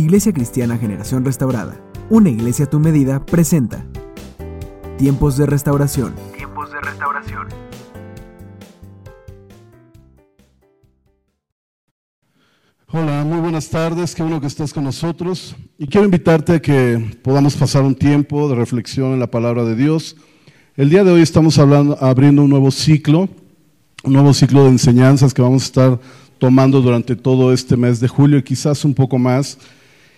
[0.00, 1.78] Iglesia Cristiana Generación Restaurada,
[2.08, 3.84] una iglesia a tu medida, presenta
[4.96, 6.14] Tiempos de Restauración.
[6.34, 7.48] Tiempos de Restauración.
[12.86, 15.54] Hola, muy buenas tardes, qué bueno que estás con nosotros.
[15.76, 19.76] Y quiero invitarte a que podamos pasar un tiempo de reflexión en la palabra de
[19.76, 20.16] Dios.
[20.76, 23.28] El día de hoy estamos hablando, abriendo un nuevo ciclo,
[24.02, 26.00] un nuevo ciclo de enseñanzas que vamos a estar
[26.38, 29.58] tomando durante todo este mes de julio y quizás un poco más.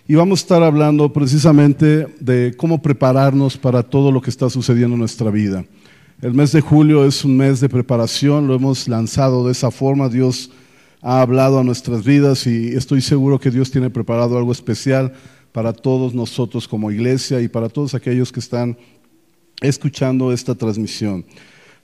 [0.08, 4.94] Y vamos a estar hablando precisamente de cómo prepararnos para todo lo que está sucediendo
[4.94, 5.64] en nuestra vida.
[6.20, 10.08] El mes de julio es un mes de preparación, lo hemos lanzado de esa forma,
[10.08, 10.50] Dios
[11.02, 15.12] ha hablado a nuestras vidas y estoy seguro que Dios tiene preparado algo especial
[15.52, 18.76] para todos nosotros como iglesia y para todos aquellos que están
[19.60, 21.24] escuchando esta transmisión.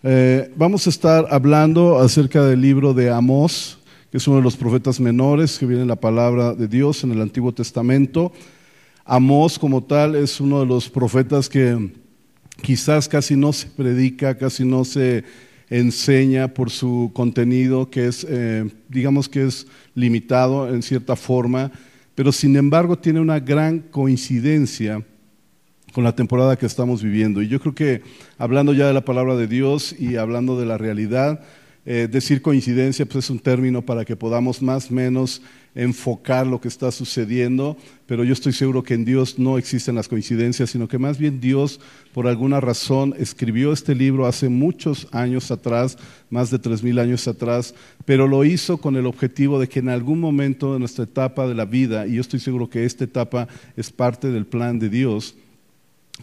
[0.02, 3.77] Eh, vamos a estar hablando acerca del libro de Amós,
[4.10, 7.12] que es uno de los profetas menores que viene en la palabra de Dios en
[7.12, 8.32] el Antiguo Testamento.
[9.04, 11.92] Amós como tal es uno de los profetas que
[12.62, 15.24] quizás casi no se predica, casi no se
[15.70, 21.70] enseña por su contenido, que es, eh, digamos que es limitado en cierta forma,
[22.14, 25.04] pero sin embargo tiene una gran coincidencia
[25.92, 27.42] con la temporada que estamos viviendo.
[27.42, 28.02] Y yo creo que
[28.38, 31.40] hablando ya de la palabra de Dios y hablando de la realidad,
[31.86, 35.40] eh, decir coincidencia pues es un término para que podamos más o menos
[35.74, 37.76] enfocar lo que está sucediendo,
[38.06, 41.40] pero yo estoy seguro que en Dios no existen las coincidencias, sino que más bien
[41.40, 41.80] Dios,
[42.12, 45.96] por alguna razón, escribió este libro hace muchos años atrás,
[46.30, 49.88] más de tres mil años atrás, pero lo hizo con el objetivo de que en
[49.88, 53.46] algún momento de nuestra etapa de la vida, y yo estoy seguro que esta etapa
[53.76, 55.36] es parte del plan de Dios,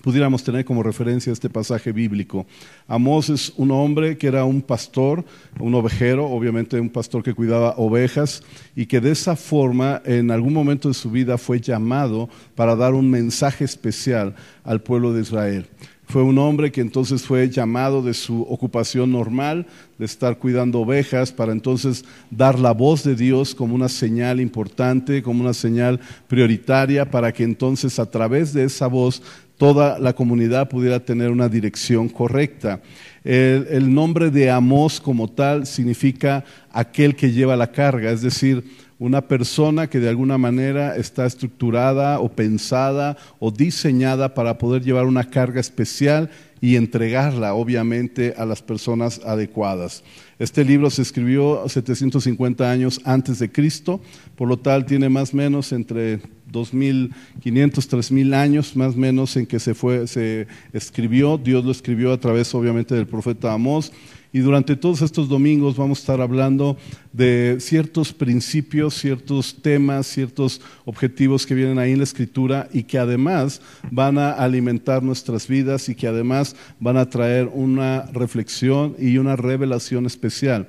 [0.02, 2.46] pudiéramos tener como referencia este pasaje bíblico.
[2.88, 5.26] Amós es un hombre que era un pastor,
[5.60, 8.44] un ovejero, obviamente un pastor que cuidaba ovejas
[8.76, 12.94] y que de esa forma en algún momento de su vida fue llamado para dar
[12.94, 15.68] un mensaje especial al pueblo de Israel.
[16.08, 19.66] Fue un hombre que entonces fue llamado de su ocupación normal,
[19.98, 25.24] de estar cuidando ovejas, para entonces dar la voz de Dios como una señal importante,
[25.24, 29.24] como una señal prioritaria, para que entonces a través de esa voz
[29.58, 32.82] toda la comunidad pudiera tener una dirección correcta.
[33.24, 38.64] El, nombre de Amós como tal significa aquel que lleva la carga, es decir,
[39.00, 45.06] una persona que de alguna manera está estructurada o pensada o diseñada para poder llevar
[45.06, 46.30] una carga especial
[46.62, 50.04] y entregarla obviamente a las personas adecuadas.
[50.40, 54.02] Este libro se escribió 750 años antes de Cristo,
[54.36, 56.22] por lo tal tiene más o menos entre
[56.56, 57.12] 2.500,
[57.44, 61.38] 3.000 años más o menos en que se, fue, se escribió.
[61.38, 63.92] Dios lo escribió a través obviamente del profeta Amós.
[64.36, 66.76] Y durante todos estos domingos vamos a estar hablando
[67.14, 72.98] de ciertos principios, ciertos temas, ciertos objetivos que vienen ahí en la escritura y que
[72.98, 73.62] además
[73.92, 79.38] van a alimentar nuestras vidas y que además van a traer una reflexión y una
[79.38, 80.68] revelación especial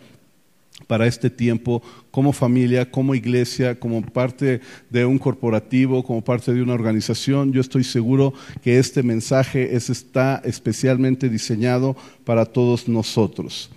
[0.86, 4.60] para este tiempo como familia, como iglesia, como parte
[4.90, 7.52] de un corporativo, como parte de una organización.
[7.52, 8.32] Yo estoy seguro
[8.62, 13.70] que este mensaje está especialmente diseñado para todos nosotros.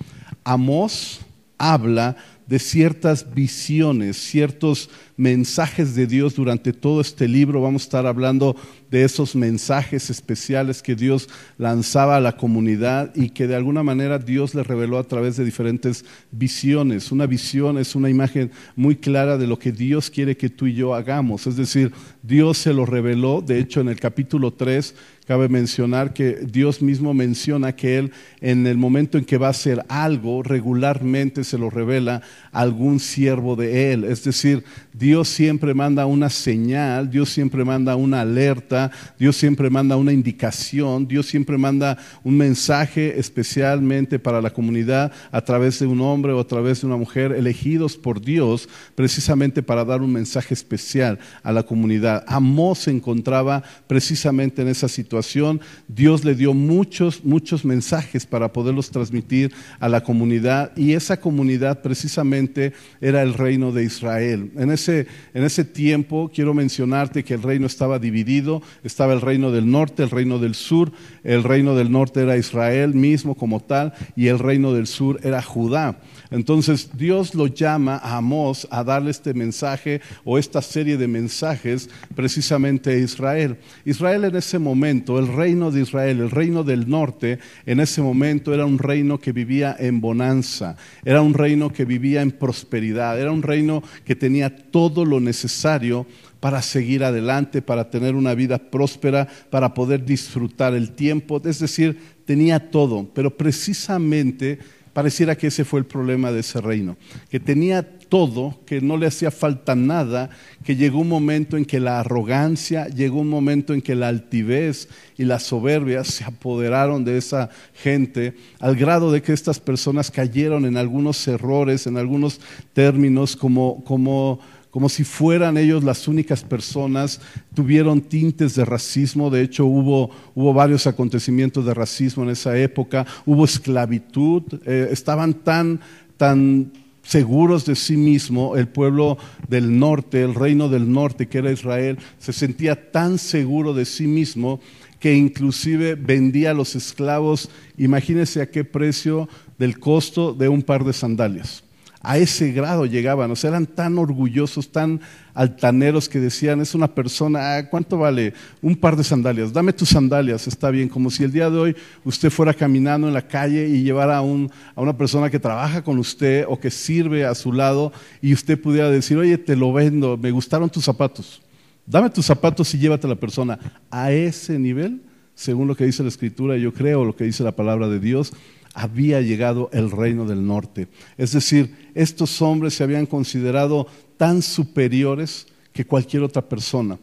[0.44, 1.20] Amós
[1.58, 2.16] habla
[2.48, 7.62] de ciertas visiones, ciertos mensajes de Dios durante todo este libro.
[7.62, 8.56] Vamos a estar hablando
[8.90, 14.18] de esos mensajes especiales que Dios lanzaba a la comunidad y que de alguna manera
[14.18, 17.12] Dios le reveló a través de diferentes visiones.
[17.12, 20.74] Una visión es una imagen muy clara de lo que Dios quiere que tú y
[20.74, 21.48] yo hagamos.
[21.48, 21.92] Es decir,
[22.24, 23.42] Dios se lo reveló.
[23.42, 24.96] De hecho, en el capítulo 3
[25.30, 29.52] Cabe mencionar que Dios mismo menciona que Él en el momento en que va a
[29.52, 34.06] hacer algo, regularmente se lo revela algún siervo de Él.
[34.06, 39.98] Es decir, Dios siempre manda una señal, Dios siempre manda una alerta, Dios siempre manda
[39.98, 46.02] una indicación, Dios siempre manda un mensaje especialmente para la comunidad a través de un
[46.02, 50.54] hombre o a través de una mujer elegidos por Dios precisamente para dar un mensaje
[50.54, 52.24] especial a la comunidad.
[52.28, 58.92] Amós se encontraba precisamente en esa situación Dios le dio muchos, muchos mensajes para poderlos
[58.92, 64.52] transmitir a la comunidad y esa comunidad precisamente era el reino de Israel.
[64.56, 64.99] En ese,
[65.34, 70.04] en ese tiempo quiero mencionarte que el reino estaba dividido, estaba el reino del norte,
[70.04, 70.92] el reino del sur,
[71.24, 75.42] el reino del norte era Israel mismo como tal y el reino del sur era
[75.42, 76.00] Judá.
[76.32, 81.90] Entonces Dios lo llama a Amós a darle este mensaje o esta serie de mensajes
[82.16, 83.58] precisamente a Israel.
[83.86, 88.54] Israel en ese momento, el reino de Israel, el reino del norte, en ese momento
[88.54, 93.32] era un reino que vivía en bonanza, era un reino que vivía en prosperidad, era
[93.32, 96.08] un reino que tenía todo todo lo necesario
[96.40, 101.42] para seguir adelante, para tener una vida próspera, para poder disfrutar el tiempo.
[101.46, 104.60] Es decir, tenía todo, pero precisamente
[104.94, 106.98] pareciera que ese fue el problema de ese reino,
[107.30, 110.32] que tenía todo, que no le hacía falta nada,
[110.64, 114.90] que llegó un momento en que la arrogancia, llegó un momento en que la altivez
[115.18, 120.66] y la soberbia se apoderaron de esa gente, al grado de que estas personas cayeron
[120.66, 122.42] en algunos errores, en algunos
[122.74, 124.40] términos como, como
[124.72, 127.22] como si fueran ellos las únicas personas,
[127.54, 133.06] tuvieron tintes de racismo, de hecho hubo, hubo varios acontecimientos de racismo en esa época,
[133.26, 135.80] hubo esclavitud, eh, estaban tan,
[136.18, 136.72] tan
[137.02, 139.18] seguros de sí mismo, el pueblo
[139.48, 144.06] del norte, el reino del norte que era Israel, se sentía tan seguro de sí
[144.06, 144.60] mismo
[145.00, 149.28] que inclusive vendía a los esclavos, imagínense a qué precio
[149.58, 151.64] del costo de un par de sandalias.
[152.02, 155.02] A ese grado llegaban, o sea, eran tan orgullosos, tan
[155.34, 158.34] altaneros que decían, es una persona, ah, ¿cuánto vale?
[158.62, 161.76] Un par de sandalias, dame tus sandalias, está bien, como si el día de hoy
[162.06, 166.00] usted fuera caminando en la calle y llevara a, a una persona que trabaja con
[166.00, 167.92] usted o que sirve a su lado
[168.22, 171.42] y usted pudiera decir, oye, te lo vendo, me gustaron tus zapatos,
[171.86, 173.60] dame tus zapatos y llévate a la persona.
[173.92, 175.02] A ese nivel,
[175.36, 178.32] según lo que dice la Escritura, yo creo, lo que dice la palabra de Dios,
[178.74, 180.88] había llegado el reino del norte.
[181.18, 183.88] Es decir, estos hombres se habían considerado
[184.18, 187.00] tan superiores que cualquier otra persona,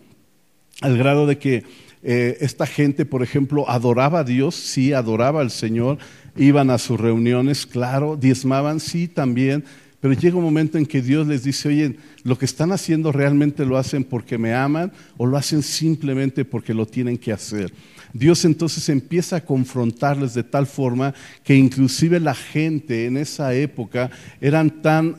[0.81, 1.65] al grado de que
[2.03, 5.99] eh, esta gente, por ejemplo, adoraba a Dios, sí, adoraba al Señor,
[6.37, 9.65] iban a sus reuniones, claro, diezmaban, sí, también,
[10.01, 13.65] pero llega un momento en que Dios les dice, oye, lo que están haciendo realmente
[13.65, 17.73] lo hacen porque me aman o lo hacen simplemente porque lo tienen que hacer.
[18.13, 21.15] Dios entonces empieza a confrontarles de tal forma
[21.45, 24.11] que inclusive la gente en esa época
[24.41, 25.17] eran tan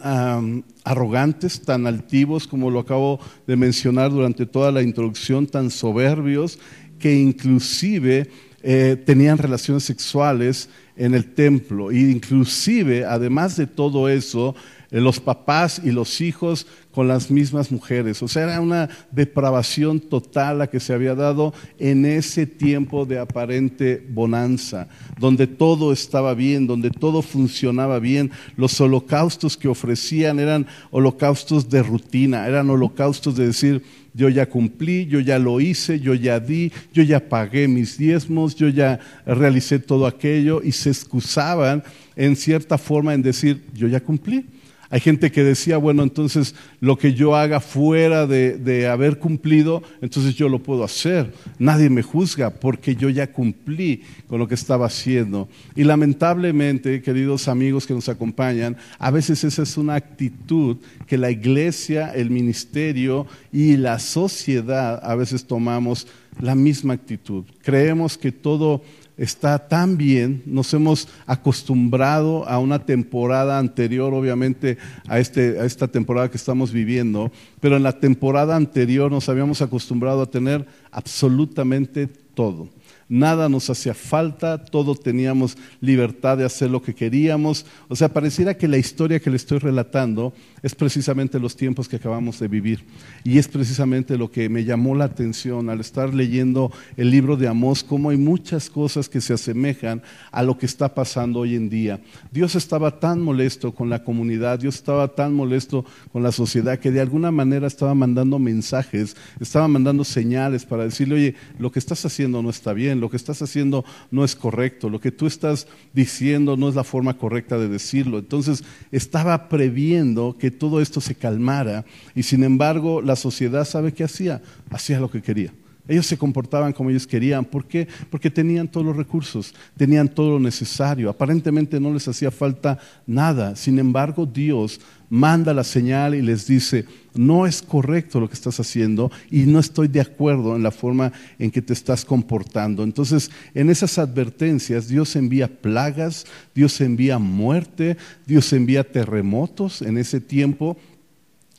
[0.84, 6.60] arrogantes, tan altivos, como lo acabo de mencionar durante toda la introducción, tan soberbios,
[7.00, 8.30] que inclusive
[8.63, 11.92] eh, tenían relaciones sexuales en el templo.
[11.92, 14.56] E inclusive, además de todo eso,
[14.90, 16.66] eh, los papás y los hijos
[16.97, 18.23] con las mismas mujeres.
[18.23, 23.19] O sea, era una depravación total la que se había dado en ese tiempo de
[23.19, 24.88] aparente bonanza,
[25.19, 28.31] donde todo estaba bien, donde todo funcionaba bien.
[28.55, 33.83] Los holocaustos que ofrecían eran holocaustos de rutina, eran holocaustos de decir,
[34.15, 38.55] yo ya cumplí, yo ya lo hice, yo ya di, yo ya pagué mis diezmos,
[38.55, 41.83] yo ya realicé todo aquello y se excusaban
[42.15, 44.45] en cierta forma en decir, yo ya cumplí.
[44.89, 50.36] Hay gente que decía, bueno, entonces lo que yo haga fuera de, haber cumplido, entonces
[50.36, 51.34] yo lo puedo hacer.
[51.60, 55.50] Nadie me juzga porque yo ya cumplí con lo que estaba haciendo.
[55.75, 61.31] Y lamentablemente, queridos amigos que nos acompañan, a veces esa es una actitud que la
[61.31, 66.07] iglesia, el ministerio y la sociedad a veces tomamos
[66.40, 67.44] la misma actitud.
[67.62, 68.81] Creemos que todo
[69.18, 74.78] está tan bien, nos hemos acostumbrado a una temporada anterior, obviamente
[75.08, 79.62] a, este, a esta temporada que estamos viviendo, pero en la temporada anterior nos habíamos
[79.62, 82.69] acostumbrado a tener absolutamente todo.
[83.09, 87.65] Nada nos hacía falta, todo teníamos libertad de hacer lo que queríamos.
[87.88, 91.95] O sea, pareciera que la historia que le estoy relatando es precisamente los tiempos que
[91.95, 92.83] acabamos de vivir.
[93.24, 97.47] Y es precisamente lo que me llamó la atención al estar leyendo el libro de
[97.47, 101.69] Amós, cómo hay muchas cosas que se asemejan a lo que está pasando hoy en
[101.69, 102.02] día.
[102.31, 106.92] Dios estaba tan molesto con la comunidad, Dios estaba tan molesto con la sociedad que
[106.92, 112.04] de alguna manera estaba mandando mensajes, estaba mandando señales para decirle, oye, lo que estás
[112.06, 115.68] haciendo no está bien lo que estás haciendo no es correcto, lo que tú estás
[115.94, 118.19] diciendo no es la forma correcta de decirlo.
[118.19, 121.85] Entonces estaba previendo que todo esto se calmara
[122.16, 125.54] y sin embargo la sociedad sabe qué hacía, hacía lo que quería.
[125.87, 127.45] Ellos se comportaban como ellos querían.
[127.45, 127.87] ¿Por qué?
[128.09, 131.09] Porque tenían todos los recursos, tenían todo lo necesario.
[131.09, 133.56] Aparentemente no les hacía falta nada.
[133.56, 136.85] Sin embargo, Dios manda la señal y les dice,
[137.16, 141.11] no es correcto lo que estás haciendo y no estoy de acuerdo en la forma
[141.40, 142.83] en que te estás comportando.
[142.83, 150.19] Entonces, en esas advertencias, Dios envía plagas, Dios envía muerte, Dios envía terremotos en ese
[150.19, 150.78] tiempo.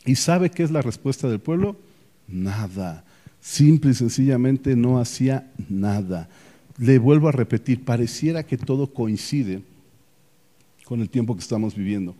[0.04, 1.76] ¿Y sabe qué es la respuesta del pueblo?
[2.26, 3.04] Nada.
[3.40, 6.28] Simple y sencillamente no hacía nada.
[6.78, 9.62] Le vuelvo a repetir, pareciera que todo coincide
[10.84, 12.14] con el tiempo que estamos viviendo.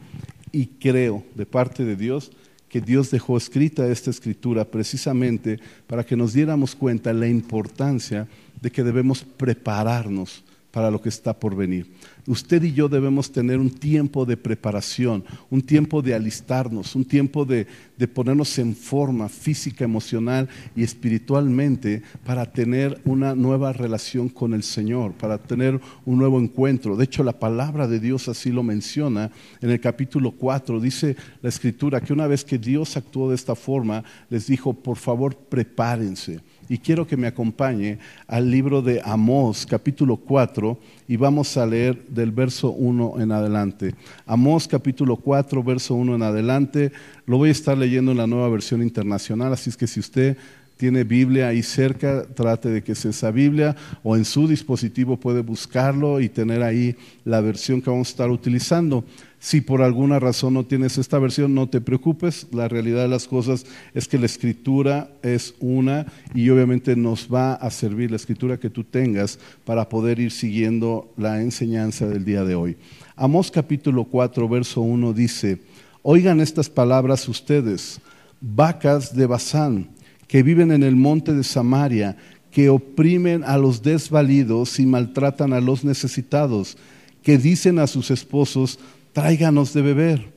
[0.52, 2.30] Y creo de parte de Dios
[2.68, 8.28] que Dios dejó escrita esta escritura precisamente para que nos diéramos cuenta la importancia
[8.60, 11.86] de que debemos prepararnos para lo que está por venir.
[12.28, 17.46] Usted y yo debemos tener un tiempo de preparación, un tiempo de alistarnos, un tiempo
[17.46, 17.66] de,
[18.12, 25.12] ponernos en forma física, emocional y espiritualmente para tener una nueva relación con el Señor,
[25.12, 26.96] para tener un nuevo encuentro.
[26.96, 29.30] De hecho, la palabra de Dios así lo menciona
[29.62, 30.80] en el capítulo 4.
[30.80, 34.98] Dice la escritura que una vez que Dios actuó de esta forma, les dijo, por
[34.98, 41.56] favor, prepárense y quiero que me acompañe al libro de Amós, capítulo 4, y vamos
[41.56, 43.94] a leer del verso 1 en adelante.
[44.26, 46.92] Amós, capítulo 4, verso 1 en adelante.
[47.26, 50.36] Lo voy a estar leyendo en la nueva versión internacional, así es que si usted
[50.78, 55.42] tiene Biblia ahí cerca, trate de que sea esa Biblia o en su dispositivo puede
[55.42, 59.04] buscarlo y tener ahí la versión que vamos a estar utilizando.
[59.40, 62.46] Si por alguna razón no tienes esta versión, no te preocupes.
[62.52, 67.54] La realidad de las cosas es que la escritura es una y obviamente nos va
[67.54, 72.44] a servir la escritura que tú tengas para poder ir siguiendo la enseñanza del día
[72.44, 72.76] de hoy.
[73.16, 75.58] Amós capítulo 4, verso 1 dice,
[76.02, 78.00] oigan estas palabras ustedes,
[78.40, 79.88] vacas de Bazán,
[80.28, 82.16] que viven en el monte de Samaria,
[82.52, 86.76] que oprimen a los desvalidos y maltratan a los necesitados,
[87.22, 88.78] que dicen a sus esposos,
[89.12, 90.32] tráiganos de beber.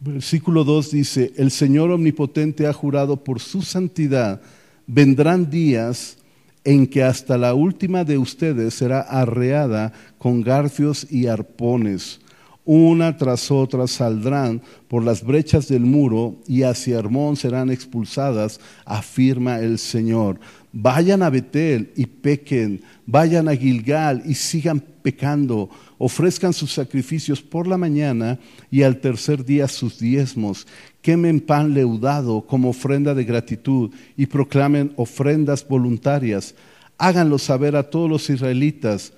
[0.00, 4.40] Versículo 2 dice, el Señor omnipotente ha jurado por su santidad,
[4.86, 6.18] vendrán días
[6.64, 12.20] en que hasta la última de ustedes será arreada con garfios y arpones.
[12.66, 19.60] Una tras otra saldrán por las brechas del muro y hacia Hermón serán expulsadas, afirma
[19.60, 20.38] el Señor.
[20.72, 27.66] Vayan a Betel y pequen, vayan a Gilgal y sigan pecando ofrezcan sus sacrificios por
[27.66, 28.38] la mañana
[28.70, 30.66] y al tercer día sus diezmos,
[31.02, 36.54] quemen pan leudado como ofrenda de gratitud y proclamen ofrendas voluntarias.
[36.98, 39.12] Háganlo saber a todos los israelitas.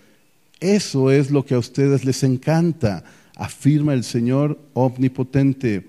[0.60, 3.04] Eso es lo que a ustedes les encanta,
[3.38, 5.86] afirma el Señor omnipotente.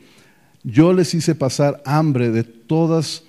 [0.64, 3.24] Yo les hice pasar hambre de todas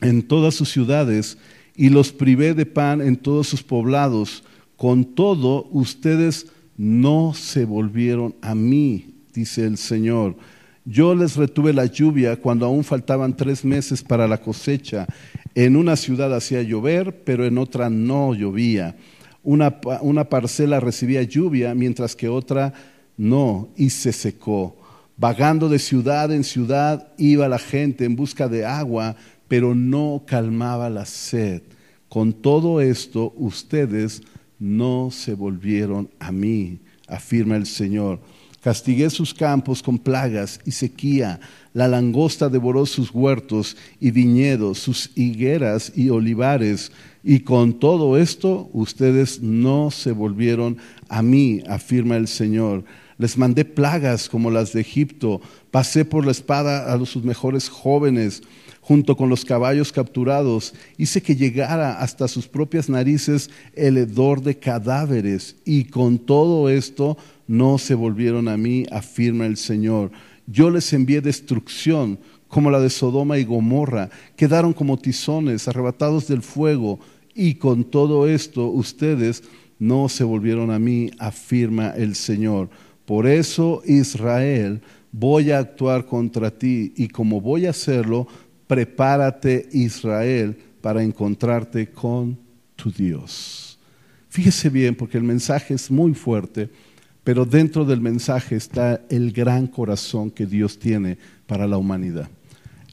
[0.00, 1.38] en todas sus ciudades
[1.76, 4.42] y los privé de pan en todos sus poblados.
[4.76, 6.46] Con todo, ustedes
[6.76, 10.36] no se volvieron a mí, dice el Señor.
[10.84, 15.06] Yo les retuve la lluvia cuando aún faltaban tres meses para la cosecha.
[15.54, 18.96] En una ciudad hacía llover, pero en otra no llovía.
[19.44, 22.72] Una, una, parcela recibía lluvia, mientras que otra
[23.16, 24.76] no, y se secó.
[25.16, 29.16] Vagando de ciudad en ciudad iba la gente en busca de agua,
[29.48, 31.62] pero no calmaba la sed.
[32.08, 34.22] Con todo esto, ustedes
[34.58, 38.20] no se volvieron a mí, afirma el Señor.
[38.62, 41.40] Castigué sus campos con plagas y sequía,
[41.74, 46.92] la langosta devoró sus huertos y viñedos, sus higueras y olivares,
[47.24, 50.76] y con todo esto ustedes no se volvieron
[51.08, 52.84] a mí, afirma el Señor.
[53.22, 58.42] Les mandé plagas como las de Egipto, pasé por la espada a sus mejores jóvenes,
[58.80, 64.58] junto con los caballos capturados, hice que llegara hasta sus propias narices el hedor de
[64.58, 70.10] cadáveres, y con todo esto no se volvieron a mí, afirma el Señor.
[70.48, 76.42] Yo les envié destrucción como la de Sodoma y Gomorra, quedaron como tizones arrebatados del
[76.42, 76.98] fuego,
[77.36, 79.44] y con todo esto ustedes
[79.78, 82.68] no se volvieron a mí, afirma el Señor.
[83.04, 84.80] Por eso, Israel,
[85.10, 88.26] voy a actuar contra ti, y como voy a hacerlo,
[88.66, 92.38] prepárate Israel para encontrarte con
[92.76, 93.78] tu Dios.
[94.28, 96.70] Fíjese bien porque el mensaje es muy fuerte,
[97.22, 102.28] pero dentro del mensaje está el gran corazón que Dios tiene para la humanidad.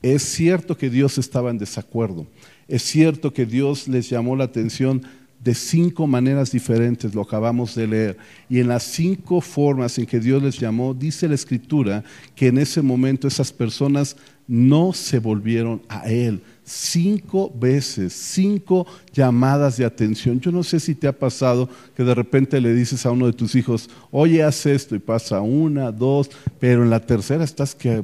[0.02, 2.28] Es cierto que Dios estaba en desacuerdo,
[2.68, 5.02] es cierto que Dios les llamó la atención
[5.44, 8.18] de cinco maneras diferentes, lo acabamos de leer.
[8.50, 12.04] Y en las cinco formas en que Dios les llamó, dice la Escritura
[12.36, 14.18] que en ese momento esas personas
[14.48, 16.42] no se volvieron a Él.
[16.64, 20.40] Cinco veces, cinco llamadas de atención.
[20.40, 23.34] Yo no sé si te ha pasado que de repente le dices a uno de
[23.34, 26.30] tus hijos, oye, haz esto, y pasa una, dos,
[26.60, 28.04] pero en la tercera estás que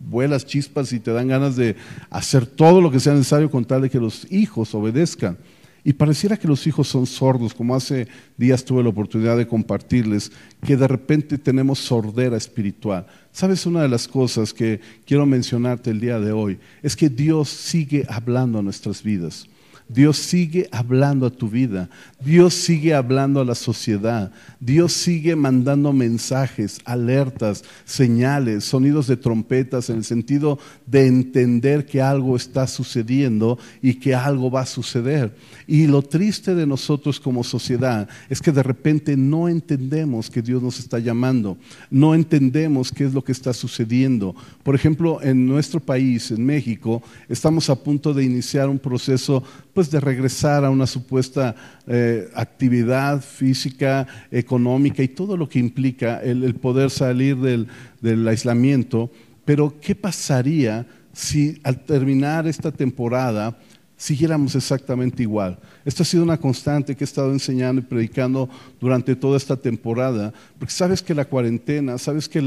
[0.00, 1.76] vuelas chispas y te dan ganas de
[2.10, 5.38] hacer todo lo que sea necesario con tal de que los hijos obedezcan.
[5.84, 10.32] Y pareciera que los hijos son sordos, como hace días tuve la oportunidad de compartirles,
[10.64, 13.06] que de repente tenemos sordera espiritual.
[13.32, 16.58] ¿Sabes una de las cosas que quiero mencionarte el día de hoy?
[16.82, 19.48] Es que Dios sigue hablando a nuestras vidas.
[19.88, 21.88] Dios sigue hablando a tu vida,
[22.22, 24.30] Dios sigue hablando a la sociedad,
[24.60, 32.02] Dios sigue mandando mensajes, alertas, señales, sonidos de trompetas en el sentido de entender que
[32.02, 35.34] algo está sucediendo y que algo va a suceder.
[35.66, 40.62] Y lo triste de nosotros como sociedad es que de repente no entendemos que Dios
[40.62, 41.56] nos está llamando,
[41.90, 44.34] no entendemos qué es lo que está sucediendo.
[44.62, 49.42] Por ejemplo, en nuestro país, en México, estamos a punto de iniciar un proceso
[49.78, 51.54] pues de regresar a una supuesta
[51.86, 59.08] eh, actividad física, económica y todo lo que implica el, poder salir del aislamiento.
[59.44, 63.56] Pero ¿qué pasaría si al terminar esta temporada
[63.96, 65.56] siguiéramos exactamente igual.
[65.84, 68.48] Esto ha sido una constante que he estado enseñando y predicando
[68.80, 72.40] durante toda esta temporada, porque sabes que la cuarentena, sabes que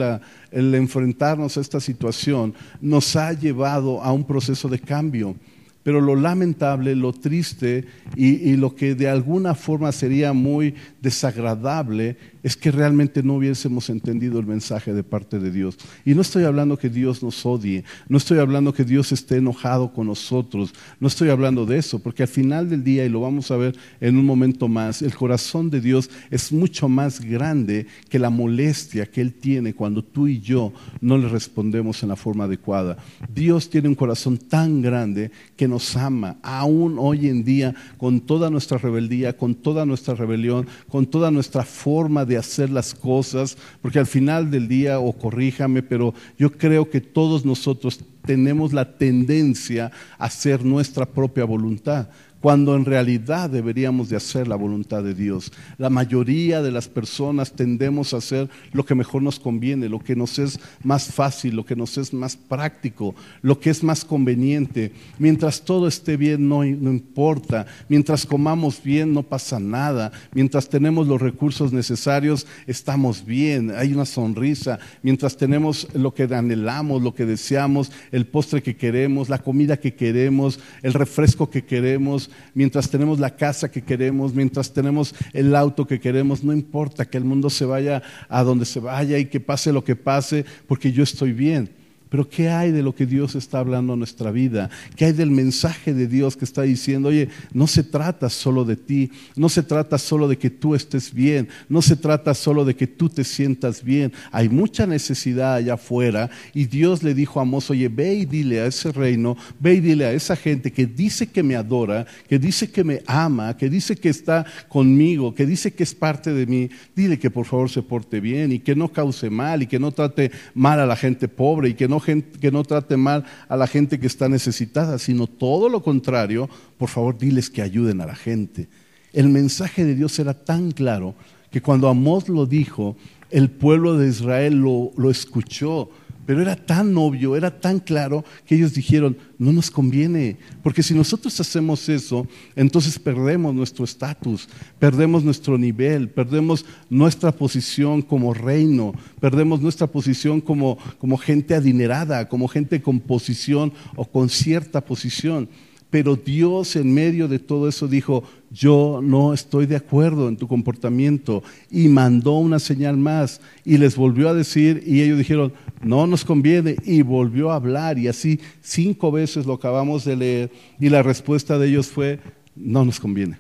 [0.52, 5.38] el enfrentarnos a esta situación nos ha llevado a un proceso de cambio.
[5.84, 7.86] Pero lo lamentable, lo triste
[8.16, 14.40] y, lo que de alguna forma sería muy desagradable es que realmente no hubiésemos entendido
[14.40, 15.78] el mensaje de parte de Dios.
[16.06, 19.94] Y no estoy hablando que Dios nos odie, no estoy hablando que Dios esté enojado
[19.94, 23.52] con nosotros, no estoy hablando de eso, porque al final del día, y lo vamos
[23.52, 28.20] a ver en un momento más, el corazón de Dios es mucho más grande que
[28.20, 32.46] la molestia que Él tiene cuando tú y yo no le respondemos en la forma
[32.46, 32.98] adecuada.
[33.34, 38.50] Dios tiene un corazón tan grande que nos ama, aún hoy en día, con toda
[38.50, 43.58] nuestra rebeldía, con toda nuestra rebelión, con toda nuestra forma de de hacer las cosas,
[43.82, 48.98] porque al final del día, o corríjame, pero yo creo que todos nosotros tenemos la
[48.98, 52.08] tendencia a hacer nuestra propia voluntad
[52.42, 55.54] cuando en realidad deberíamos de hacer la voluntad de Dios.
[55.78, 60.16] La mayoría de las personas tendemos a hacer lo que mejor nos conviene, lo que
[60.16, 64.92] nos es más fácil, lo que nos es más práctico, lo que es más conveniente.
[65.20, 67.68] Mientras todo esté bien, no, importa.
[67.88, 70.12] Mientras comamos bien, no pasa nada.
[70.34, 73.72] Mientras tenemos los recursos necesarios, estamos bien.
[73.72, 74.80] Hay una sonrisa.
[75.04, 79.94] Mientras tenemos lo que anhelamos, lo que deseamos, el postre que queremos, la comida que
[79.94, 85.88] queremos, el refresco que queremos, mientras tenemos la casa que queremos, mientras tenemos el auto
[85.88, 89.40] que queremos, no importa que el mundo se vaya a donde se vaya y que
[89.40, 91.81] pase lo que pase, porque yo estoy bien.
[92.12, 94.70] Pero ¿qué hay de lo que Dios está hablando en nuestra vida?
[94.98, 98.75] ¿Qué hay del mensaje de Dios que está diciendo, oye, no se trata solo de
[98.75, 102.75] ti, no se trata solo de que tú estés bien, no se trata solo de
[102.75, 104.12] que tú te sientas bien.
[104.33, 108.59] Hay mucha necesidad allá afuera y Dios le dijo a Amos, oye, ve y dile
[108.59, 112.38] a ese reino, ve y dile a esa gente que dice que me adora, que
[112.38, 116.46] dice que me ama, que dice que está conmigo, que dice que es parte de
[116.46, 119.79] mí, dile que por favor se porte bien y que no cause mal y que
[119.79, 123.55] no trate mal a la gente pobre y que no que no trate mal a
[123.55, 128.05] la gente que está necesitada, sino todo lo contrario, por favor diles que ayuden a
[128.05, 128.68] la gente.
[129.14, 131.16] El mensaje de Dios era tan claro
[131.50, 132.96] que cuando Amós lo dijo,
[133.29, 135.90] el pueblo de Israel lo, lo escuchó,
[136.31, 140.94] pero era tan obvio, era tan claro que ellos dijeron, no nos conviene, porque si
[140.94, 144.48] nosotros hacemos eso, entonces perdemos nuestro estatus,
[144.79, 152.29] perdemos nuestro nivel, perdemos nuestra posición como reino, perdemos nuestra posición como, como gente adinerada,
[152.29, 155.50] como gente con posición o con cierta posición.
[155.92, 160.48] Pero Dios en medio de todo eso dijo, yo no estoy de acuerdo en tu
[160.48, 161.44] comportamiento.
[161.70, 166.24] Y mandó una señal más y les volvió a decir y ellos dijeron, no nos
[166.24, 166.77] conviene.
[166.86, 171.60] Y volvió a hablar y así cinco veces lo acabamos de leer y la respuesta
[171.60, 172.20] de ellos fue,
[172.56, 173.38] no nos conviene.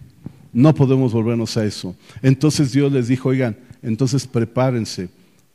[0.51, 1.95] No podemos volvernos a eso.
[2.21, 5.07] Entonces Dios les dijo, oigan, entonces prepárense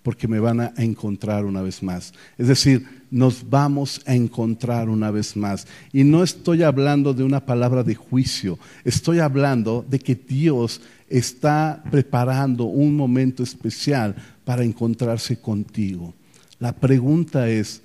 [0.02, 2.14] porque me van a encontrar una vez más.
[2.38, 5.66] Es decir, nos vamos a encontrar una vez más.
[5.92, 11.82] Y no estoy hablando de una palabra de juicio, estoy hablando de que Dios está
[11.90, 14.14] preparando un momento especial
[14.44, 16.14] para encontrarse contigo.
[16.58, 17.82] La pregunta es,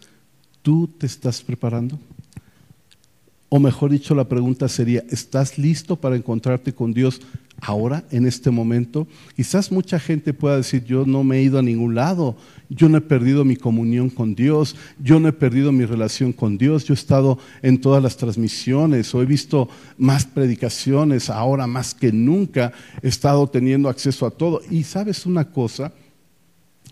[0.61, 1.99] ¿tú te estás preparando?
[3.49, 7.19] O mejor dicho, la pregunta sería, ¿estás listo para encontrarte con Dios
[7.61, 9.07] ahora, en este momento.
[9.35, 12.35] Quizás mucha gente pueda decir, yo no me he ido a ningún lado,
[12.73, 16.57] yo no he perdido mi comunión con Dios, yo no he perdido mi relación con
[16.57, 21.93] Dios, yo he estado en todas las transmisiones o he visto más predicaciones, ahora más
[21.93, 24.61] que nunca he estado teniendo acceso a todo.
[24.69, 25.91] Y sabes una cosa,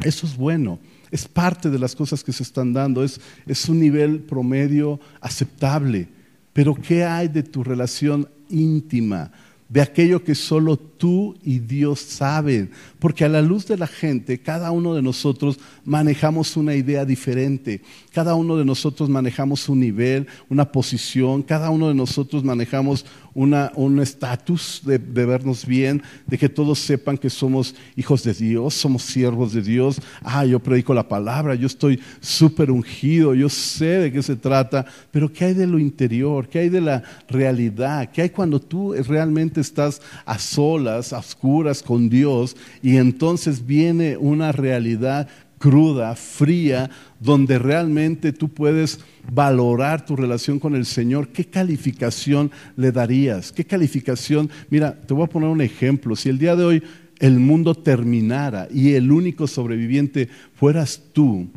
[0.04, 0.80] eso es bueno.
[1.12, 6.10] Es parte de las cosas que se están dando, es, es un nivel promedio aceptable.
[6.52, 9.32] Pero ¿qué hay de tu relación íntima?
[9.70, 12.72] De aquello que solo tú y Dios saben.
[12.98, 17.82] Porque a la luz de la gente, cada uno de nosotros manejamos una idea diferente.
[18.12, 21.44] Cada uno de nosotros manejamos un nivel, una posición.
[21.44, 27.18] Cada uno de nosotros manejamos un estatus de, de, vernos bien, de que todos sepan
[27.18, 30.02] que somos hijos de Dios, somos siervos de Dios.
[30.22, 34.86] Ah, yo predico la palabra, yo estoy súper ungido, yo sé de qué se trata,
[35.12, 36.48] pero ¿qué hay de lo interior?
[36.48, 38.10] ¿Qué hay de la realidad?
[38.12, 44.18] ¿Qué hay cuando tú realmente estás a solas, a oscuras con Dios y entonces viene
[44.18, 45.28] una realidad
[45.60, 46.90] cruda, fría,
[47.20, 49.00] donde realmente tú puedes
[49.32, 53.52] valorar tu relación con el Señor, ¿qué calificación le darías?
[53.52, 54.50] ¿Qué calificación?
[54.70, 56.16] Mira, te voy a poner un ejemplo.
[56.16, 56.84] Si el día de hoy
[57.20, 61.48] el mundo terminara y el único sobreviviente fueras tú,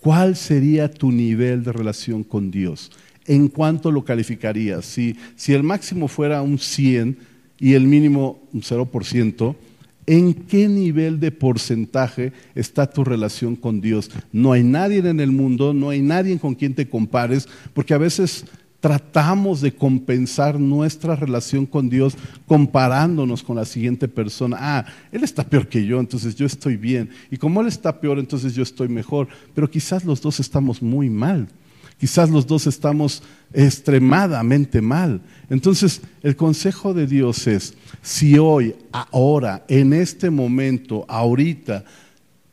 [0.00, 2.90] ¿cuál sería tu nivel de relación con Dios?
[3.26, 4.84] ¿En cuánto lo calificarías?
[4.84, 7.16] Si, si el máximo fuera un 100
[7.58, 9.54] y el mínimo un 0%,
[10.10, 14.10] ¿En qué nivel de porcentaje está tu relación con Dios?
[14.32, 17.98] No hay nadie en el mundo, no hay nadie con quien te compares, porque a
[17.98, 18.44] veces
[18.80, 22.16] tratamos de compensar nuestra relación con Dios
[22.48, 24.56] comparándonos con la siguiente persona.
[24.58, 27.10] Ah, Él está peor que yo, entonces yo estoy bien.
[27.30, 29.28] Y como Él está peor, entonces yo estoy mejor.
[29.54, 31.46] Pero quizás los dos estamos muy mal.
[32.00, 35.20] Quizás los dos estamos extremadamente mal.
[35.50, 41.84] Entonces, el consejo de Dios es, si hoy, ahora, en este momento, ahorita,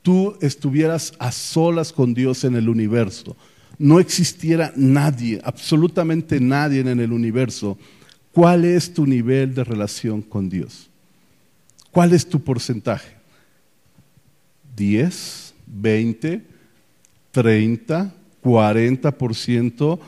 [0.01, 3.37] tú estuvieras a solas con Dios en el universo,
[3.79, 7.77] no existiera nadie, absolutamente nadie en el universo,
[8.33, 10.89] ¿cuál es tu nivel de relación con Dios?
[11.89, 13.15] ¿Cuál es tu porcentaje?
[14.75, 15.53] ¿10?
[15.81, 16.41] ¿20?
[17.33, 18.11] ¿30?
[18.47, 19.99] 40%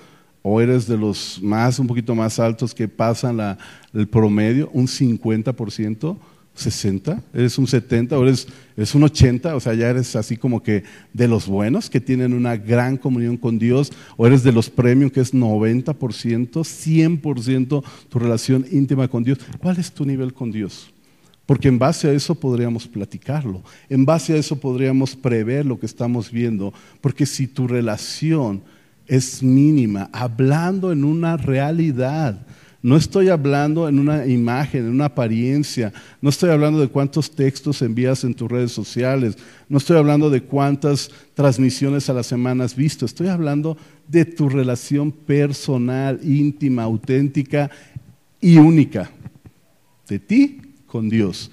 [0.41, 3.57] o eres de los más, un poquito más altos que pasan
[3.93, 6.17] el promedio, un 50%,
[6.55, 10.61] 60, eres un 70 o eres, eres un 80, o sea, ya eres así como
[10.61, 14.69] que de los buenos que tienen una gran comunión con Dios, o eres de los
[14.69, 19.39] premios que es 90%, 100% tu relación íntima con Dios.
[19.59, 20.91] ¿Cuál es tu nivel con Dios?
[21.49, 25.87] Porque en base a eso podríamos platicarlo, en base a eso podríamos prever lo que
[25.87, 28.61] estamos viendo, porque si tu relación
[29.07, 32.45] es mínima, hablando en una realidad,
[32.83, 37.81] no estoy hablando en una imagen, en una apariencia, no estoy hablando de cuántos textos
[37.81, 39.35] envías en tus redes sociales,
[39.67, 43.75] no estoy hablando de cuántas transmisiones a la semana has visto, estoy hablando
[44.07, 47.71] de tu relación personal, íntima, auténtica
[48.39, 49.09] y única,
[50.07, 51.51] de ti con Dios.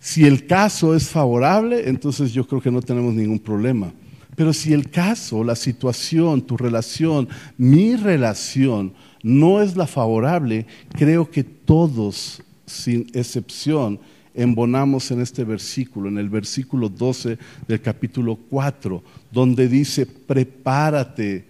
[0.00, 3.90] Si el caso es favorable, entonces yo creo que no tenemos ningún problema.
[4.36, 7.26] Pero si el caso, la situación, tu relación,
[7.56, 13.98] mi relación no es la favorable, creo que todos, sin excepción,
[14.34, 21.46] embonamos en este versículo, en el versículo 12 del capítulo 4, donde dice, prepárate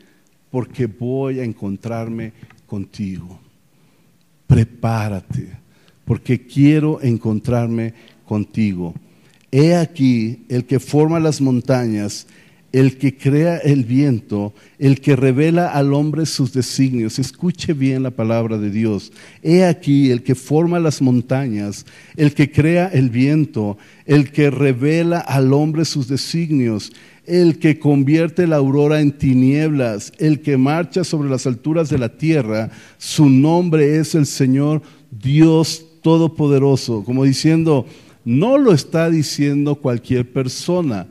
[0.51, 2.33] porque voy a encontrarme
[2.67, 3.41] contigo.
[4.47, 5.63] Prepárate
[6.05, 7.95] porque quiero encontrarme
[8.27, 8.95] contigo.
[9.51, 12.27] He aquí el que forma las montañas,
[12.73, 17.21] el que crea el viento, el que revela al hombre sus designios.
[17.21, 19.12] Escuche bien la palabra de Dios.
[19.45, 21.87] He aquí el que forma las montañas,
[22.17, 26.93] el que crea el viento, el que revela al hombre sus designios,
[27.27, 32.09] el que convierte la aurora en tinieblas, el que marcha sobre las alturas de la
[32.09, 32.71] tierra.
[32.99, 37.87] Su nombre es el Señor Dios Todopoderoso, como diciendo,
[38.27, 41.07] no lo está diciendo cualquier persona.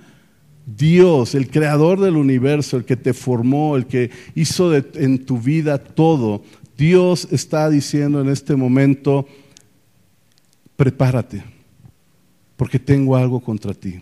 [0.67, 5.79] Dios, el creador del universo, el que te formó, el que hizo en tu vida
[5.79, 6.43] todo,
[6.77, 9.27] Dios está diciendo en este momento,
[10.75, 11.43] prepárate,
[12.55, 13.99] porque tengo algo contra ti.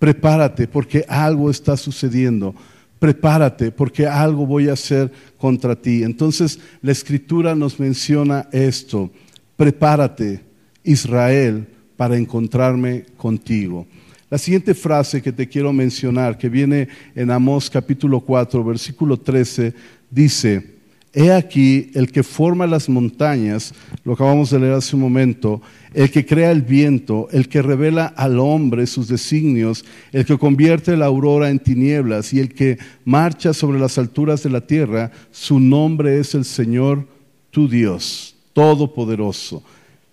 [0.00, 2.52] Prepárate, porque algo está sucediendo.
[2.98, 6.02] Prepárate, porque algo voy a hacer contra ti.
[6.02, 9.12] Entonces, la escritura nos menciona esto
[9.56, 10.40] prepárate,
[10.84, 11.66] Israel,
[11.96, 13.86] para encontrarme contigo.
[14.28, 19.72] La siguiente frase que te quiero mencionar, que viene en Amós capítulo 4, versículo 13,
[20.10, 20.76] dice,
[21.14, 23.72] He aquí el que forma las montañas,
[24.04, 25.62] lo acabamos de leer hace un momento,
[25.94, 30.94] el que crea el viento, el que revela al hombre sus designios, el que convierte
[30.96, 35.58] la aurora en tinieblas y el que marcha sobre las alturas de la tierra, su
[35.58, 37.06] nombre es el Señor
[37.50, 39.62] tu Dios todopoderoso.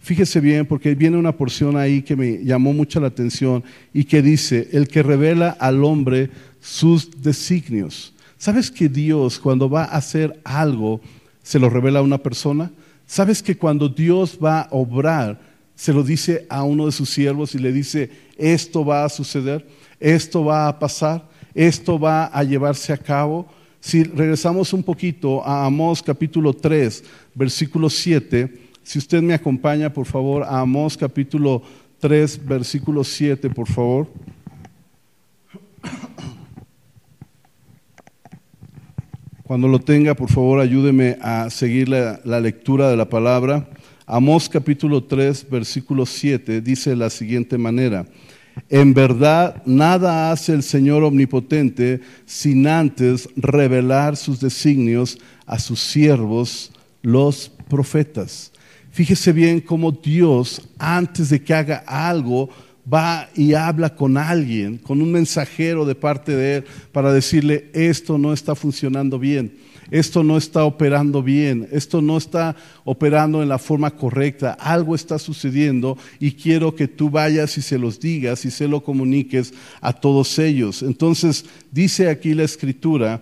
[0.01, 4.21] Fíjese bien, porque viene una porción ahí que me llamó mucho la atención y que
[4.21, 6.29] dice, el que revela al hombre
[6.60, 8.13] sus designios.
[8.38, 10.99] ¿Sabes que Dios cuando va a hacer algo
[11.41, 12.69] se lo revela a una persona?
[13.08, 15.39] ¿Sabes que cuando Dios va a obrar
[15.73, 19.65] se lo dice a uno de sus siervos y le dice, esto va a suceder,
[20.01, 23.47] esto va a pasar, esto va a llevarse a cabo?
[23.84, 27.04] Si regresamos un poquito a Amós capítulo 3,
[27.36, 28.48] versículo 7,
[28.82, 31.62] si usted me acompaña, por favor, a Amós capítulo
[32.00, 34.08] 3, versículo 7, por favor.
[39.43, 43.67] Cuando lo tenga, por favor, ayúdeme a seguir la, lectura de la palabra.
[44.08, 48.06] Amós capítulo 3, versículo 7 dice de la siguiente manera.
[48.70, 56.72] En verdad, nada hace el Señor omnipotente sin antes revelar sus designios a sus siervos,
[57.02, 58.52] los profetas.
[58.92, 62.50] Fíjese bien cómo Dios, antes de que haga algo,
[62.92, 68.18] va y habla con alguien, con un mensajero de parte de él, para decirle, esto
[68.18, 69.54] no está funcionando bien
[69.93, 75.19] esto no está operando bien, esto no está operando en la forma correcta, algo está
[75.19, 79.93] sucediendo y quiero que tú vayas y se los digas y se lo comuniques a
[79.93, 80.82] todos ellos.
[80.82, 83.21] Entonces dice aquí la escritura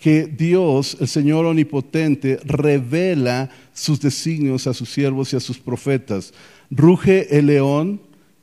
[0.00, 6.34] que Dios, el Señor Omnipotente, revela sus designios a sus siervos y a sus profetas.
[6.72, 8.00] Ruge el león,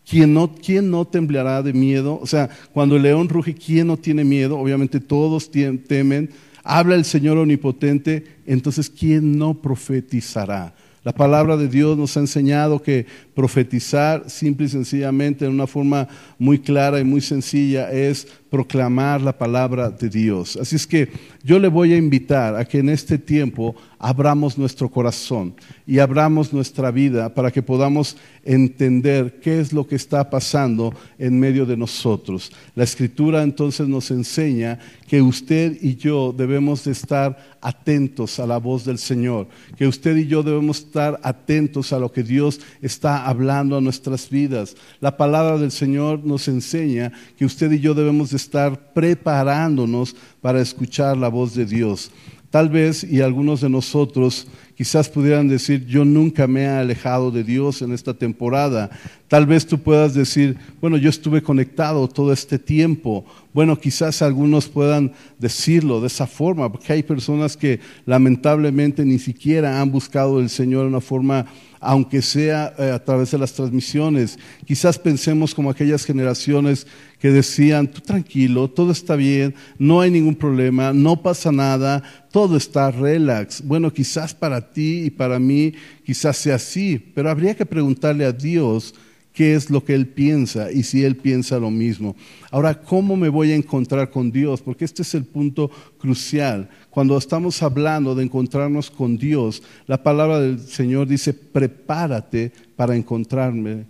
[0.10, 2.18] ¿Quién no, ¿Quién no, temblará de miedo?
[2.22, 4.58] O sea, cuando el león ruge, ¿quién no tiene miedo?
[4.58, 6.30] Obviamente todos temen,
[6.68, 10.76] habla el Señor omnipotente, entonces ¿quién no profetizará?
[11.06, 16.10] La palabra de Dios nos ha enseñado que profetizar simple y sencillamente en una forma
[16.38, 20.58] muy clara y muy sencilla es proclamar la palabra de Dios.
[20.58, 21.10] Así es que
[21.44, 25.56] yo le voy a invitar a que en este tiempo abramos nuestro corazón
[25.86, 31.40] y abramos nuestra vida para que podamos entender qué es lo que está pasando en
[31.40, 32.52] medio de nosotros.
[32.76, 38.58] La escritura entonces nos enseña que usted y yo debemos de estar atentos a la
[38.58, 43.26] voz del Señor, que usted y yo debemos estar atentos a lo que Dios está
[43.26, 44.76] hablando a nuestras vidas.
[45.00, 50.62] La palabra del Señor nos enseña que usted y yo debemos de estar preparándonos para
[50.62, 52.12] escuchar la voz de Dios.
[52.50, 54.48] Tal vez, y algunos de nosotros
[54.78, 58.90] quizás pudieran decir, yo nunca me he alejado de Dios en esta temporada.
[59.28, 63.26] Tal vez tú puedas decir, bueno, yo estuve conectado todo este tiempo.
[63.54, 69.82] Bueno, quizás algunos puedan decirlo de esa forma, porque hay personas que lamentablemente ni siquiera
[69.82, 71.48] han buscado el Señor de una forma
[71.80, 74.38] aunque sea eh, a través de las transmisiones.
[74.66, 76.88] Quizás pensemos como aquellas generaciones
[77.20, 82.58] que decían, tú tranquilo, todo está bien, no hay ningún problema, no pasa nada, todo
[82.58, 83.62] está relax.
[83.62, 85.74] Bueno, quizás para ti y para mí
[86.06, 88.94] quizás sea así, pero habría que preguntarle a Dios
[89.38, 92.16] qué es lo que Él piensa y si Él piensa lo mismo.
[92.50, 94.64] Ahora, ¿cómo me voy a encontrar con Dios?
[94.64, 95.70] Porque este es el punto
[96.00, 96.68] crucial.
[96.90, 103.86] Cuando estamos hablando de encontrarnos con Dios, la palabra del Señor dice, prepárate para encontrarme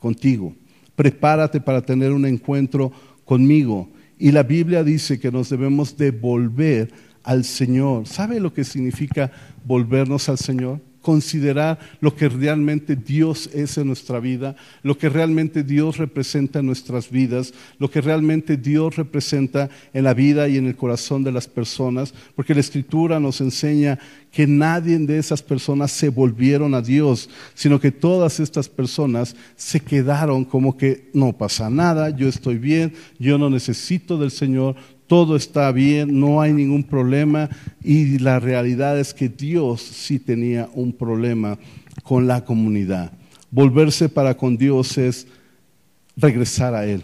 [0.00, 0.52] contigo.
[0.96, 2.90] Prepárate para tener un encuentro
[3.24, 3.88] conmigo.
[4.18, 8.08] Y la Biblia dice que nos debemos devolver al Señor.
[8.08, 9.30] ¿Sabe lo que significa
[9.64, 10.80] volvernos al Señor?
[11.08, 16.66] Considerar lo que realmente Dios es en nuestra vida, lo que realmente Dios representa en
[16.66, 21.32] nuestras vidas, lo que realmente Dios representa en la vida y en el corazón de
[21.32, 23.98] las personas, porque la Escritura nos enseña
[24.30, 29.80] que nadie de esas personas se volvieron a Dios, sino que todas estas personas se
[29.80, 34.76] quedaron como que no pasa nada, yo estoy bien, yo no necesito del Señor,
[35.08, 37.48] todo está bien, no hay ningún problema
[37.82, 41.58] y la realidad es que Dios sí tenía un problema
[42.04, 43.10] con la comunidad.
[43.50, 45.26] Volverse para con Dios es
[46.16, 47.02] regresar a Él,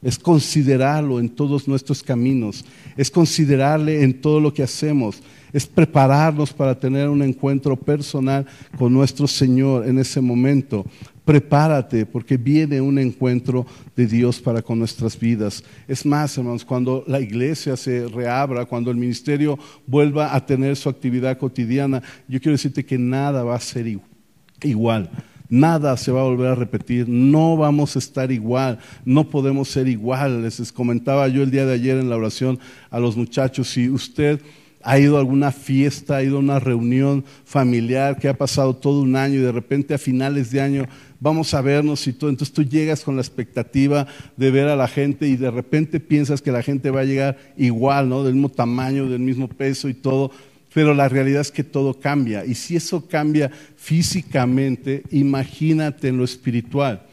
[0.00, 2.64] es considerarlo en todos nuestros caminos,
[2.96, 8.46] es considerarle en todo lo que hacemos, es prepararnos para tener un encuentro personal
[8.78, 10.86] con nuestro Señor en ese momento.
[11.24, 15.62] Prepárate porque viene un encuentro de Dios para con nuestras vidas.
[15.86, 20.88] Es más, hermanos, cuando la iglesia se reabra, cuando el ministerio vuelva a tener su
[20.88, 23.86] actividad cotidiana, yo quiero decirte que nada va a ser
[24.62, 25.10] igual.
[25.48, 29.86] Nada se va a volver a repetir, no vamos a estar igual, no podemos ser
[29.86, 30.42] igual.
[30.42, 32.58] Les comentaba yo el día de ayer en la oración
[32.90, 34.40] a los muchachos, si usted
[34.82, 39.02] ha ido a alguna fiesta, ha ido a una reunión familiar que ha pasado todo
[39.02, 40.86] un año y de repente a finales de año
[41.22, 42.28] vamos a vernos y todo.
[42.28, 46.42] Entonces tú llegas con la expectativa de ver a la gente y de repente piensas
[46.42, 48.24] que la gente va a llegar igual, ¿no?
[48.24, 50.32] Del mismo tamaño, del mismo peso y todo.
[50.74, 52.44] Pero la realidad es que todo cambia.
[52.44, 57.06] Y si eso cambia físicamente, imagínate en lo espiritual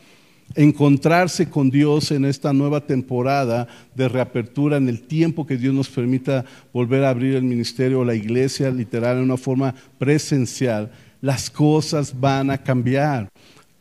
[0.55, 5.89] encontrarse con Dios en esta nueva temporada de reapertura, en el tiempo que Dios nos
[5.89, 6.43] permita
[6.73, 10.91] volver a abrir el ministerio o la iglesia literal en una forma presencial,
[11.21, 13.29] las cosas van a cambiar.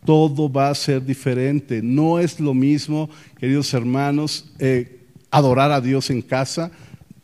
[0.04, 1.82] Todo va a ser diferente.
[1.82, 6.70] No es lo mismo, queridos hermanos, eh, adorar a Dios en casa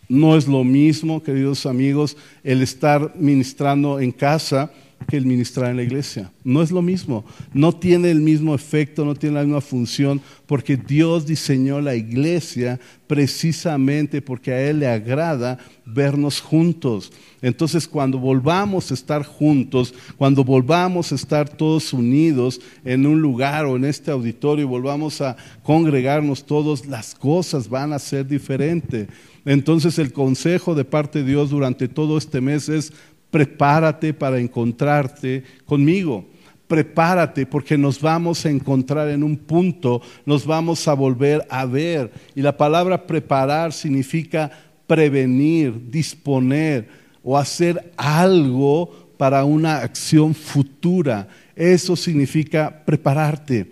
[0.08, 4.70] No es lo mismo, queridos amigos, el estar ministrando en casa
[5.06, 6.32] que el ministrar en la iglesia.
[6.42, 10.76] No es lo mismo, no tiene el mismo efecto, no tiene la misma función, porque
[10.76, 17.12] Dios diseñó la iglesia precisamente porque a Él le agrada vernos juntos.
[17.42, 23.66] Entonces, cuando volvamos a estar juntos, cuando volvamos a estar todos unidos en un lugar
[23.66, 29.08] o en este auditorio, volvamos a congregarnos todos, las cosas van a ser diferentes.
[29.44, 32.92] Entonces, el consejo de parte de Dios durante todo este mes es
[33.34, 36.24] prepárate para encontrarte conmigo.
[36.68, 42.12] Prepárate porque nos vamos a encontrar en un punto, nos vamos a volver a ver.
[42.36, 44.52] Y la palabra preparar significa
[44.86, 46.86] prevenir, disponer
[47.24, 51.26] o hacer algo para una acción futura.
[51.56, 53.66] Eso significa prepararte.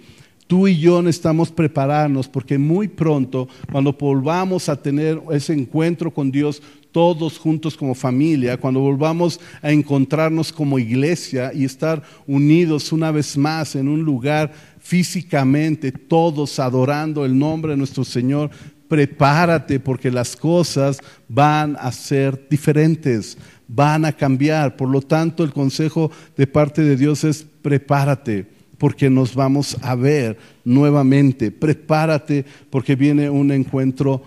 [0.48, 6.32] Tú y yo necesitamos prepararnos porque muy pronto, cuando volvamos a tener ese encuentro con
[6.32, 6.60] Dios,
[6.92, 13.36] todos juntos como familia, cuando volvamos a encontrarnos como iglesia y estar unidos una vez
[13.36, 18.50] más en un lugar físicamente, todos adorando el nombre de nuestro Señor,
[18.88, 24.76] prepárate porque las cosas van a ser diferentes, van a cambiar.
[24.76, 29.94] Por lo tanto, el consejo de parte de Dios es prepárate porque nos vamos a
[29.94, 31.52] ver nuevamente.
[31.52, 34.20] Prepárate porque viene un encuentro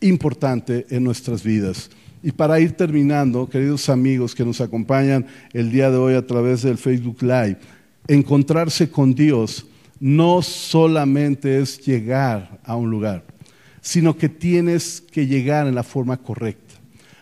[0.00, 1.90] importante en nuestras vidas.
[2.22, 6.62] Y para ir terminando, queridos amigos que nos acompañan el día de hoy a través
[6.62, 7.58] del Facebook Live,
[8.08, 9.66] encontrarse con Dios
[9.98, 13.24] no solamente es llegar a un lugar,
[13.80, 16.74] sino que tienes que llegar en la forma correcta.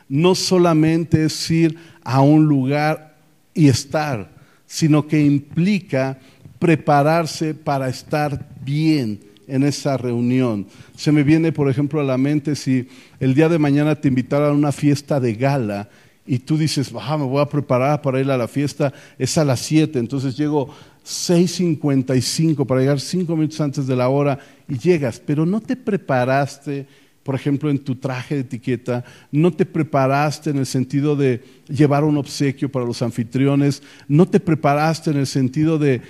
[0.08, 3.16] No solamente es ir a un lugar
[3.54, 4.30] y estar,
[4.66, 6.18] sino que implica
[6.58, 10.66] prepararse para estar bien en esa reunión.
[10.94, 12.86] Se me viene, por ejemplo, a la mente si
[13.18, 15.88] el día de mañana te invitaran a una fiesta de gala
[16.26, 19.60] y tú dices, me voy a preparar para ir a la fiesta, es a las
[19.60, 20.68] 7, entonces llego
[21.04, 26.86] 6.55 para llegar 5 minutos antes de la hora y llegas, pero no te preparaste
[27.28, 32.02] por ejemplo, en tu traje de etiqueta, no te preparaste en el sentido de llevar
[32.02, 36.00] un obsequio para los anfitriones, no te preparaste en el sentido de,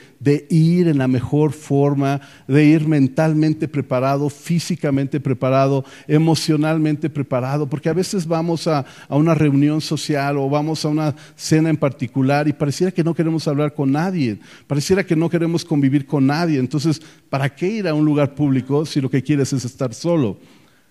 [0.48, 7.94] ir en la mejor forma, de ir mentalmente preparado, físicamente preparado, emocionalmente preparado, porque a
[7.94, 12.52] veces vamos a, a una reunión social o vamos a una cena en particular y
[12.52, 17.02] pareciera que no queremos hablar con nadie, pareciera que no queremos convivir con nadie, entonces,
[17.28, 20.38] ¿para qué ir a un lugar público si lo que quieres es estar solo?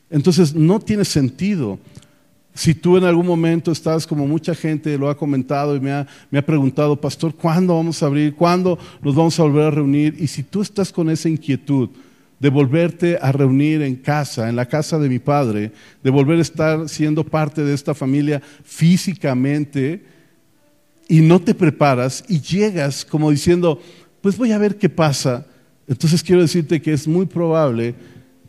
[0.09, 1.79] Entonces no tiene sentido.
[2.53, 6.45] Si tú en algún momento estás como mucha gente lo ha comentado y me ha,
[6.45, 8.33] preguntado, pastor, ¿cuándo vamos a abrir?
[8.33, 10.15] ¿Cuándo nos vamos a volver a reunir?
[10.17, 11.89] Y si tú estás con esa inquietud
[12.39, 15.71] de volverte a reunir en casa, en la casa de mi padre,
[16.03, 20.03] de volver a estar siendo parte de esta familia físicamente,
[21.07, 23.81] y no te preparas y llegas como diciendo,
[24.21, 25.45] pues voy a ver qué pasa,
[25.87, 27.95] entonces quiero decirte que es muy probable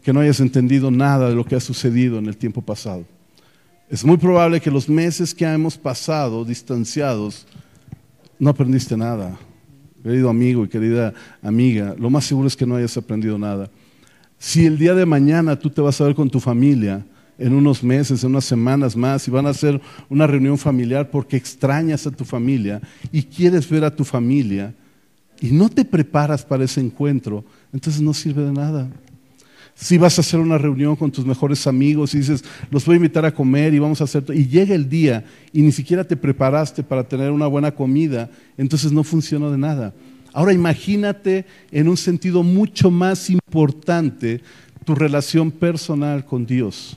[0.08, 3.04] que no hayas entendido nada de lo que ha sucedido en el tiempo pasado.
[3.90, 7.46] Es muy probable que los meses que hemos pasado distanciados
[8.38, 9.38] no aprendiste nada.
[10.02, 13.70] Querido amigo y querida amiga, lo más seguro es que no hayas aprendido nada.
[14.38, 17.04] Si el día de mañana tú te vas a ver con tu familia,
[17.36, 21.36] en unos meses, en unas semanas más, y van a hacer una reunión familiar porque
[21.36, 22.80] extrañas a tu familia
[23.12, 24.74] y quieres ver a tu familia
[25.38, 27.44] y no te preparas para ese encuentro,
[27.74, 28.88] entonces no sirve de nada.
[29.80, 32.96] Si vas a hacer una reunión con tus mejores amigos y dices, los voy a
[32.96, 36.16] invitar a comer y vamos a hacer, y llega el día y ni siquiera te
[36.16, 39.94] preparaste para tener una buena comida, entonces no funciona de nada.
[40.32, 44.40] Ahora imagínate en un sentido mucho más importante
[44.84, 46.96] tu relación personal con Dios.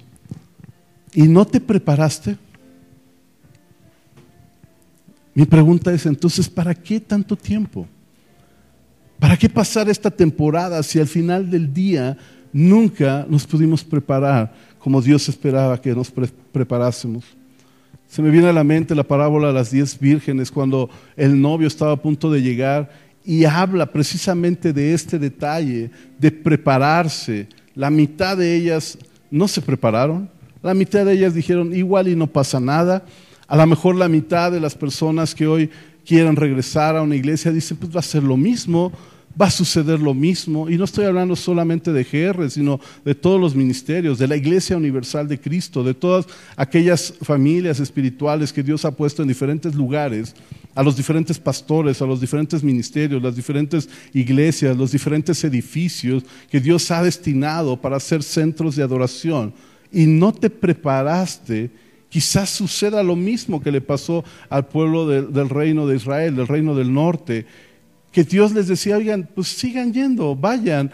[1.14, 2.36] ¿Y no te preparaste?
[5.36, 7.88] Mi pregunta es entonces, ¿para qué tanto tiempo?
[9.20, 12.18] ¿Para qué pasar esta temporada si al final del día
[12.54, 16.12] nunca nos pudimos preparar como Dios esperaba que nos
[16.52, 17.24] preparásemos.
[18.08, 21.68] Se me viene a la mente la parábola de las diez vírgenes cuando el novio
[21.68, 22.90] estaba a punto de llegar
[23.24, 27.48] y habla precisamente de este detalle, de prepararse.
[27.76, 28.98] La mitad de ellas
[29.30, 30.30] no se prepararon,
[30.62, 33.06] la mitad de ellas dijeron igual y no pasa nada.
[33.48, 35.70] A lo mejor la mitad de las personas que hoy
[36.06, 38.92] quieran regresar a una iglesia dicen pues va a ser lo mismo,
[39.40, 40.70] va a suceder lo mismo.
[40.70, 44.78] Y no estoy hablando solamente de GR, sino de todos los ministerios, de la Iglesia
[44.78, 46.26] Universal de Cristo, de todas
[46.56, 50.36] aquellas familias espirituales que Dios ha puesto en diferentes lugares,
[50.74, 56.60] a los diferentes pastores, a los diferentes ministerios, las diferentes iglesias, los diferentes edificios que
[56.62, 59.54] Dios ha destinado para ser centros de adoración.
[59.94, 61.70] y no te preparaste,
[62.08, 66.76] quizás suceda lo mismo que le pasó al pueblo del reino de Israel, del reino
[66.76, 67.46] del norte,
[68.12, 70.92] que Dios les decía, oigan, pues sigan yendo, vayan,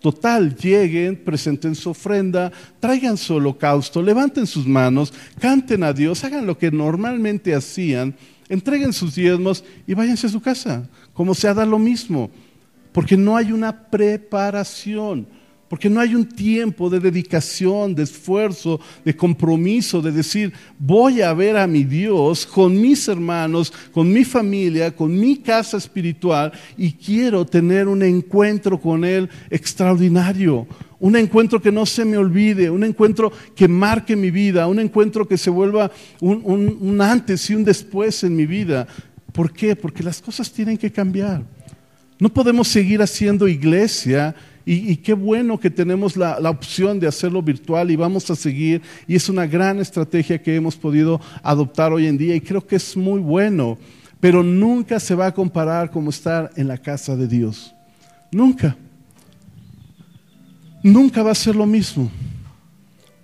[0.00, 6.46] total, lleguen, presenten su ofrenda, traigan su holocausto, levanten sus manos, canten a Dios, hagan
[6.46, 8.14] lo que normalmente hacían,
[8.48, 12.30] entreguen sus diezmos y váyanse a su casa, como se da lo mismo,
[12.92, 15.26] porque no hay una preparación
[15.70, 21.32] porque no hay un tiempo de dedicación, de esfuerzo, de compromiso, de decir, voy a
[21.32, 26.90] ver a mi Dios con mis hermanos, con mi familia, con mi casa espiritual y
[26.90, 30.66] quiero tener un encuentro con Él extraordinario.
[30.98, 35.28] Un encuentro que no se me olvide, un encuentro que marque mi vida, un encuentro
[35.28, 38.88] que se vuelva un, antes y un después en mi vida.
[39.32, 39.76] ¿Por qué?
[39.76, 41.44] Porque las cosas tienen que cambiar.
[42.18, 44.34] No podemos seguir haciendo iglesia
[44.66, 48.82] y, qué bueno que tenemos la, opción de hacerlo virtual y vamos a seguir.
[49.08, 52.76] Y es una gran estrategia que hemos podido adoptar hoy en día y creo que
[52.76, 53.78] es muy bueno.
[54.20, 57.74] Pero nunca se va a comparar como estar en la casa de Dios.
[58.30, 58.76] Nunca.
[60.82, 62.10] Nunca va a ser lo mismo.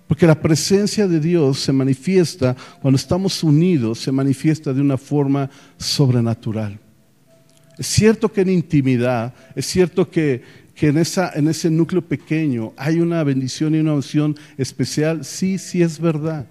[0.07, 5.49] Porque la presencia de Dios se manifiesta, cuando estamos unidos, se manifiesta de una forma
[5.77, 6.79] sobrenatural.
[7.77, 10.41] Es cierto que en intimidad, es cierto que
[10.77, 15.57] que en, esa, en ese núcleo pequeño hay una bendición y una unción especial, sí,
[15.57, 16.45] sí es verdad.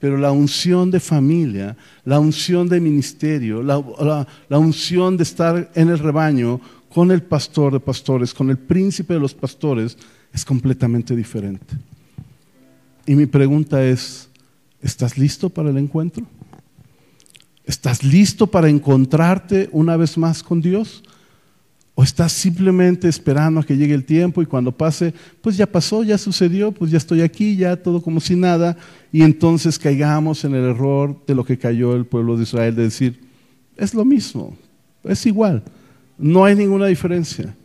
[0.00, 5.88] Pero la unción de familia, la unción de ministerio, la, la unción de estar en
[5.90, 6.60] el rebaño
[6.92, 9.96] con el pastor de pastores, con el príncipe de los pastores,
[10.32, 11.76] es completamente diferente.
[13.06, 14.28] Y mi pregunta es,
[14.82, 16.26] ¿estás listo para el encuentro?
[17.64, 21.04] ¿Estás listo para encontrarte una vez más con Dios?
[21.98, 26.04] ¿O estás simplemente esperando a que llegue el tiempo y cuando pase, pues ya pasó,
[26.04, 28.76] ya sucedió, pues ya estoy aquí, ya todo como si nada,
[29.10, 32.82] y entonces caigamos en el error de lo que cayó el pueblo de Israel, de
[32.82, 33.18] decir,
[33.78, 34.54] es lo mismo,
[35.04, 35.62] es igual,
[36.18, 37.56] no hay ninguna diferencia.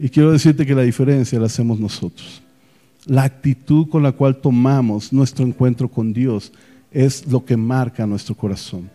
[0.00, 2.42] Y quiero decirte que la diferencia la hacemos nosotros.
[3.06, 6.52] La actitud con la cual tomamos nuestro encuentro con Dios
[6.90, 8.90] es lo que marca nuestro corazón.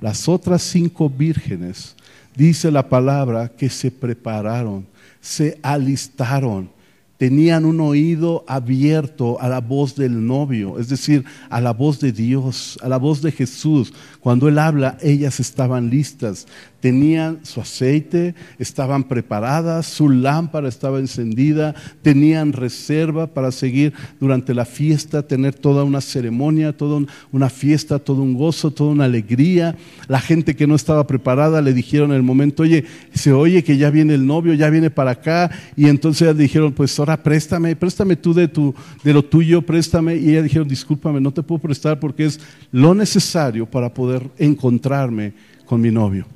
[0.00, 1.94] Las otras cinco vírgenes
[2.40, 4.86] Dice la palabra que se prepararon,
[5.20, 6.70] se alistaron,
[7.18, 12.12] tenían un oído abierto a la voz del novio, es decir, a la voz de
[12.12, 13.92] Dios, a la voz de Jesús.
[14.20, 16.46] Cuando Él habla, ellas estaban listas
[16.80, 24.64] tenían su aceite, estaban preparadas, su lámpara estaba encendida, tenían reserva para seguir durante la
[24.64, 29.76] fiesta, tener toda una ceremonia, toda una fiesta, todo un gozo, toda una alegría.
[30.08, 33.76] La gente que no estaba preparada le dijeron en el momento, oye, se oye que
[33.76, 37.76] ya viene el novio, ya viene para acá, y entonces ellas dijeron, pues ahora préstame,
[37.76, 38.74] préstame tú de, tu,
[39.04, 42.40] de lo tuyo, préstame, y ellas dijeron, discúlpame, no te puedo prestar porque es
[42.72, 45.34] lo necesario para poder encontrarme
[45.66, 46.26] con mi novio.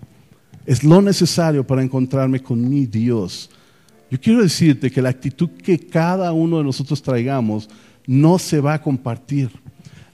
[0.66, 3.50] Es lo necesario para encontrarme con mi Dios.
[4.10, 7.68] Yo quiero decirte que la actitud que cada uno de nosotros traigamos
[8.06, 9.50] no se va a compartir.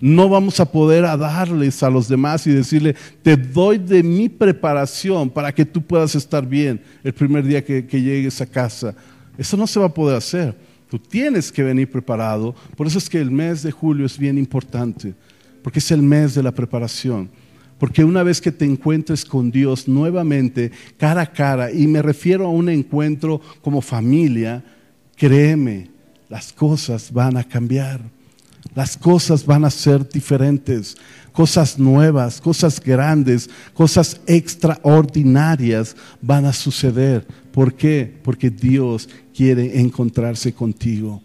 [0.00, 5.28] No vamos a poder darles a los demás y decirle, te doy de mi preparación
[5.28, 8.94] para que tú puedas estar bien el primer día que, que llegues a casa.
[9.36, 10.56] Eso no se va a poder hacer.
[10.88, 12.54] Tú tienes que venir preparado.
[12.76, 15.14] Por eso es que el mes de julio es bien importante,
[15.62, 17.28] porque es el mes de la preparación.
[17.80, 22.44] Porque una vez que te encuentres con Dios nuevamente, cara a cara, y me refiero
[22.46, 24.62] a un encuentro como familia,
[25.16, 25.90] créeme,
[26.28, 28.02] las cosas van a cambiar.
[28.74, 30.94] Las cosas van a ser diferentes,
[31.32, 37.26] cosas nuevas, cosas grandes, cosas extraordinarias van a suceder.
[37.50, 38.14] ¿Por qué?
[38.22, 41.22] Porque Dios quiere encontrarse contigo.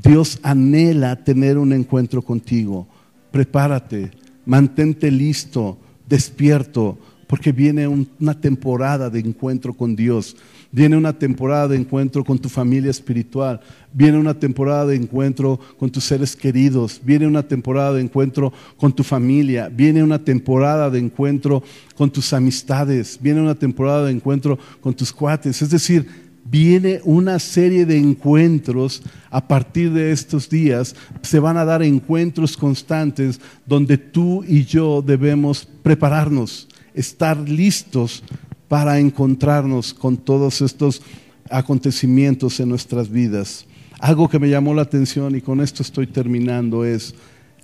[0.00, 2.86] Dios anhela tener un encuentro contigo.
[3.32, 5.78] Prepárate, mantente listo,
[6.08, 10.36] despierto, porque viene una temporada de encuentro con Dios,
[10.72, 13.60] viene una temporada de encuentro con tu familia espiritual,
[13.92, 18.92] viene una temporada de encuentro con tus seres queridos, viene una temporada de encuentro con
[18.92, 21.62] tu familia, viene una temporada de encuentro
[21.94, 27.38] con tus amistades, viene una temporada de encuentro con tus cuates, es decir, viene una
[27.38, 30.96] serie de encuentros a partir de estos días.
[31.22, 38.24] Se van a dar encuentros constantes donde tú y yo debemos prepararnos, estar listos
[38.68, 41.02] para encontrarnos con todos estos
[41.48, 43.66] acontecimientos en nuestras vidas.
[44.00, 47.14] Algo que me llamó la atención y con esto estoy terminando es,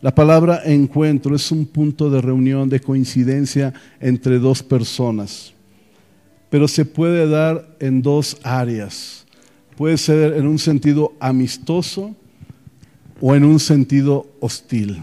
[0.03, 5.56] la palabra encuentro es un punto de reunión, de coincidencia entre dos personas
[6.51, 9.27] pero se puede dar en dos áreas.
[9.77, 12.15] Puede ser en un sentido amistoso
[13.21, 15.03] o en un sentido hostil.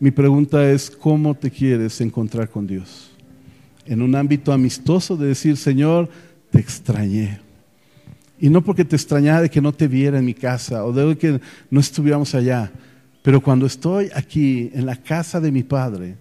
[0.00, 3.12] Mi pregunta es, ¿cómo te quieres encontrar con Dios?
[3.86, 6.08] En un ámbito amistoso de decir, Señor,
[6.50, 7.40] te extrañé.
[8.40, 11.16] Y no porque te extrañara de que no te viera en mi casa o de
[11.16, 12.72] que no estuviéramos allá,
[13.22, 16.16] pero cuando estoy aquí en la casa de mi Padre,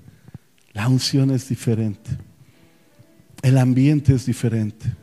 [0.74, 2.12] la unción es diferente.
[3.42, 4.96] El ambiente es diferente.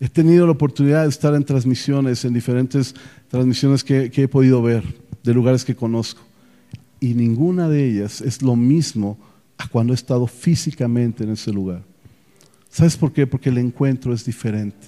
[0.00, 2.94] He tenido la oportunidad de estar en transmisiones, en diferentes
[3.28, 4.82] transmisiones que, que he podido ver,
[5.22, 6.22] de lugares que conozco.
[7.00, 9.18] Y ninguna de ellas es lo mismo
[9.58, 11.82] a cuando he estado físicamente en ese lugar.
[12.68, 13.26] ¿Sabes por qué?
[13.26, 14.86] Porque el encuentro es diferente.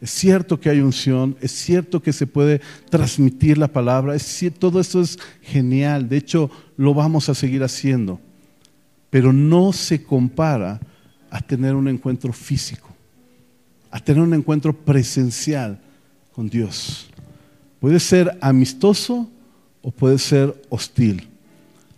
[0.00, 4.78] Es cierto que hay unción, es cierto que se puede transmitir la palabra, es todo
[4.78, 8.20] esto es genial, de hecho lo vamos a seguir haciendo,
[9.08, 10.78] pero no se compara
[11.34, 12.88] a tener un encuentro físico,
[13.90, 15.80] a tener un encuentro presencial
[16.32, 17.08] con Dios.
[17.80, 19.28] Puede ser amistoso
[19.82, 21.26] o puede ser hostil.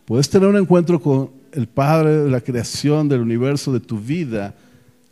[0.07, 4.55] Puedes tener un encuentro con el Padre de la creación, del universo, de tu vida,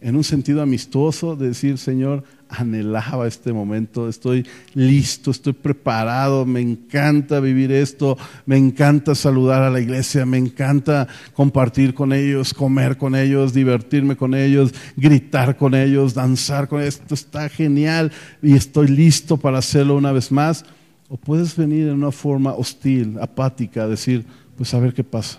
[0.05, 6.61] en un sentido amistoso, de decir, Señor, anhelaba este momento, estoy listo, estoy preparado, me
[6.61, 12.99] encanta vivir esto, me encanta saludar a la iglesia, me encanta compartir con ellos, comer
[12.99, 18.53] con ellos, divertirme con ellos, gritar con ellos, danzar con ellos, esto está genial y
[18.53, 20.67] estoy listo para hacerlo una vez más.
[21.09, 25.39] O puedes venir en una forma hostil, apática, decir, pues a ver qué pasa.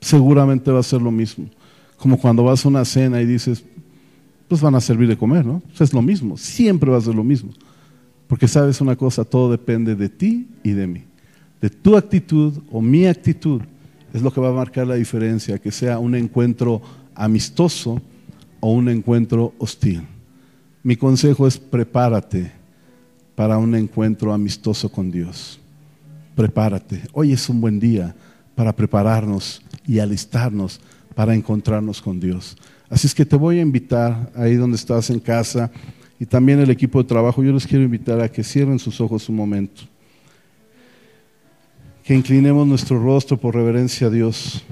[0.00, 1.46] Seguramente va a ser lo mismo.
[1.98, 3.64] Como cuando vas a una cena y dices,
[4.52, 5.62] pues van a servir de comer, ¿no?
[5.80, 7.52] es lo mismo, siempre va a ser lo mismo.
[8.26, 11.04] Porque sabes una cosa, todo depende de ti y de mí.
[11.58, 13.62] De tu actitud o mi actitud
[14.12, 16.82] es lo que va a marcar la diferencia, que sea un encuentro
[17.14, 18.02] amistoso
[18.60, 20.02] o un encuentro hostil.
[20.82, 22.52] Mi consejo es prepárate
[23.34, 25.58] para un encuentro amistoso con Dios.
[26.34, 27.00] Prepárate.
[27.14, 28.14] Hoy es un buen día
[28.54, 30.78] para prepararnos y alistarnos
[31.14, 32.54] para encontrarnos con Dios.
[32.92, 35.70] Así es que te voy a invitar ahí donde estás en casa
[36.20, 39.30] y también el equipo de trabajo, yo les quiero invitar a que cierren sus ojos
[39.30, 39.80] un momento,
[42.04, 44.62] que inclinemos nuestro rostro por reverencia a Dios.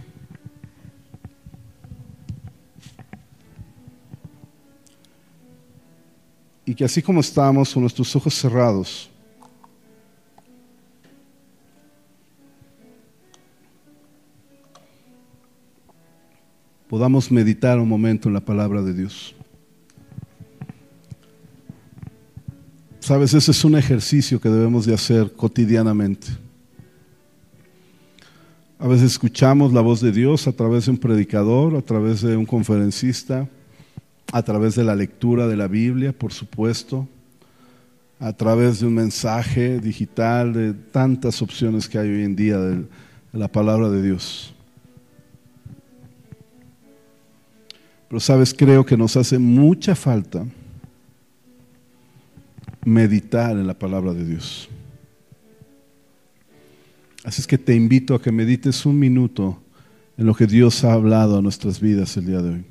[6.67, 9.10] Y que así como estamos con nuestros ojos cerrados,
[16.91, 19.33] podamos meditar un momento en la palabra de Dios.
[22.99, 26.27] Sabes, ese es un ejercicio que debemos de hacer cotidianamente.
[28.77, 32.37] A veces escuchamos la voz de Dios a través de un predicador, a través de
[32.37, 33.49] un conferencista,
[34.33, 37.07] a través de la lectura de la Biblia, por supuesto,
[38.19, 42.85] a través de un mensaje digital, de tantas opciones que hay hoy en día de
[43.33, 44.57] la palabra de Dios.
[48.11, 50.45] Pero sabes, creo que nos hace mucha falta
[52.85, 54.69] meditar en la palabra de Dios.
[57.23, 59.63] Así es que te invito a que medites un minuto
[60.19, 62.65] en lo que Dios ha hablado a nuestras vidas el día de hoy.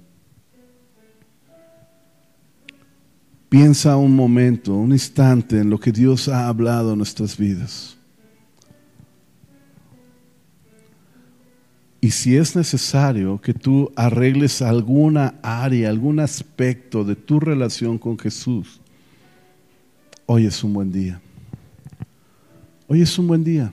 [3.48, 7.96] Piensa un momento, un instante en lo que Dios ha hablado a nuestras vidas.
[12.02, 18.18] Y si es necesario que tú arregles alguna área, algún aspecto de tu relación con
[18.18, 18.80] Jesús,
[20.26, 21.20] hoy es un buen día.
[22.88, 23.72] Hoy es un buen día.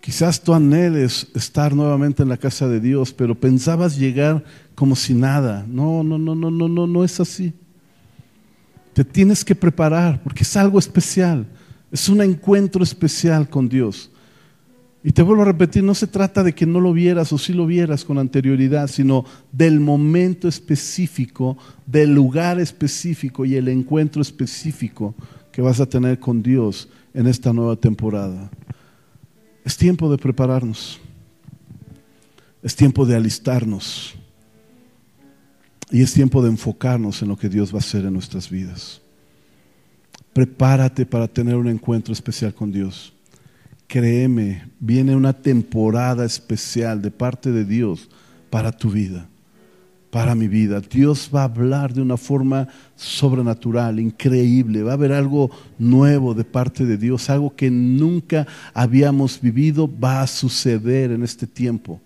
[0.00, 4.44] Quizás tú anheles estar nuevamente en la casa de Dios, pero pensabas llegar
[4.74, 5.64] como si nada.
[5.66, 7.54] No, no, no, no, no, no, no es así.
[8.92, 11.46] Te tienes que preparar porque es algo especial.
[11.90, 14.11] Es un encuentro especial con Dios.
[15.04, 17.52] Y te vuelvo a repetir, no se trata de que no lo vieras o sí
[17.52, 25.14] lo vieras con anterioridad, sino del momento específico, del lugar específico y el encuentro específico
[25.50, 28.48] que vas a tener con Dios en esta nueva temporada.
[29.64, 31.00] Es tiempo de prepararnos.
[32.62, 34.14] Es tiempo de alistarnos.
[35.90, 39.02] Y es tiempo de enfocarnos en lo que Dios va a hacer en nuestras vidas.
[40.32, 43.12] Prepárate para tener un encuentro especial con Dios
[43.92, 48.08] créeme, viene una temporada especial de parte de Dios
[48.48, 49.28] para tu vida,
[50.10, 50.80] para mi vida.
[50.80, 54.82] Dios va a hablar de una forma sobrenatural, increíble.
[54.82, 60.22] Va a haber algo nuevo de parte de Dios, algo que nunca habíamos vivido, va
[60.22, 62.00] a suceder en este tiempo.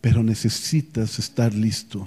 [0.00, 2.06] Pero necesitas estar listo.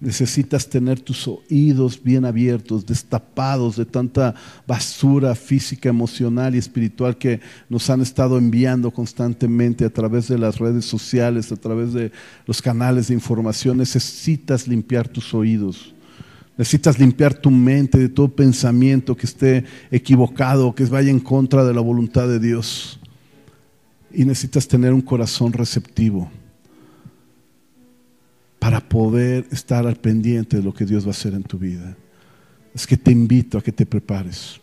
[0.00, 4.34] Necesitas tener tus oídos bien abiertos, destapados de tanta
[4.66, 10.58] basura física, emocional y espiritual que nos han estado enviando constantemente a través de las
[10.58, 12.12] redes sociales, a través de
[12.46, 13.76] los canales de información.
[13.76, 15.94] Necesitas limpiar tus oídos.
[16.56, 21.74] Necesitas limpiar tu mente de todo pensamiento que esté equivocado, que vaya en contra de
[21.74, 22.98] la voluntad de Dios.
[24.10, 26.30] Y necesitas tener un corazón receptivo
[28.60, 31.96] para poder estar al pendiente de lo que Dios va a hacer en tu vida.
[32.74, 34.60] Es que te invito a que te prepares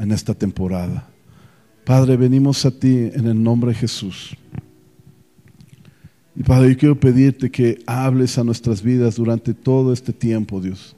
[0.00, 1.08] en esta temporada.
[1.84, 4.36] Padre, venimos a ti en el nombre de Jesús.
[6.34, 10.96] Y Padre, yo quiero pedirte que hables a nuestras vidas durante todo este tiempo, Dios,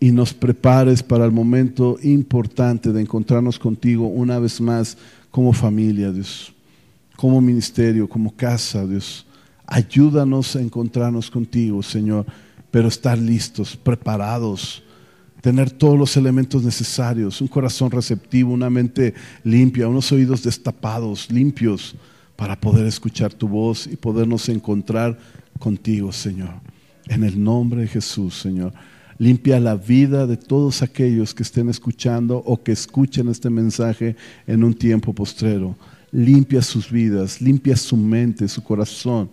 [0.00, 4.98] y nos prepares para el momento importante de encontrarnos contigo una vez más
[5.30, 6.52] como familia, Dios,
[7.16, 9.27] como ministerio, como casa, Dios
[9.70, 12.24] Ayúdanos a encontrarnos contigo, Señor,
[12.70, 14.82] pero estar listos, preparados,
[15.42, 19.12] tener todos los elementos necesarios, un corazón receptivo, una mente
[19.44, 21.94] limpia, unos oídos destapados, limpios,
[22.34, 25.18] para poder escuchar tu voz y podernos encontrar
[25.58, 26.54] contigo, Señor.
[27.06, 28.72] En el nombre de Jesús, Señor.
[29.18, 34.16] Limpia la vida de todos aquellos que estén escuchando o que escuchen este mensaje
[34.46, 35.76] en un tiempo postrero.
[36.10, 39.28] Limpia sus vidas, limpia su mente, su corazón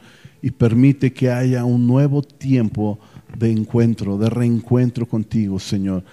[0.46, 3.00] y permite que haya un nuevo tiempo
[3.36, 6.04] de encuentro, de reencuentro contigo, Señor.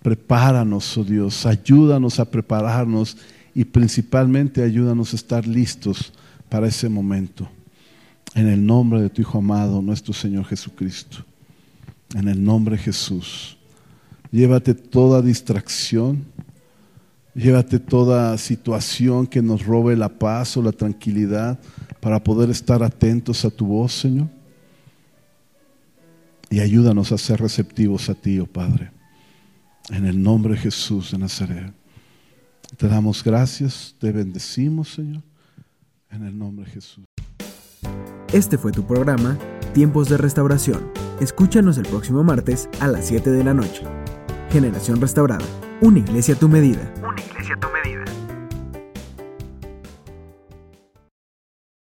[0.00, 3.16] Prepáranos, oh Dios, ayúdanos a prepararnos
[3.56, 6.12] y principalmente ayúdanos a estar listos
[6.48, 7.48] para ese momento.
[8.36, 11.16] En el nombre de tu Hijo amado, nuestro Señor Jesucristo.
[12.14, 13.58] En el nombre de Jesús.
[14.30, 16.24] Llévate toda distracción,
[17.34, 21.58] llévate toda situación que nos robe la paz o la tranquilidad
[22.02, 24.26] para poder estar atentos a tu voz, Señor.
[26.50, 28.90] Y ayúdanos a ser receptivos a ti, oh Padre.
[29.88, 31.72] En el nombre de Jesús de Nazaret.
[32.76, 35.22] Te damos gracias, te bendecimos, Señor.
[36.10, 37.04] En el nombre de Jesús.
[38.32, 39.38] Este fue tu programa,
[39.72, 40.90] Tiempos de Restauración.
[41.20, 43.84] Escúchanos el próximo martes a las 7 de la noche.
[44.50, 45.46] Generación Restaurada,
[45.80, 46.92] una iglesia a tu medida.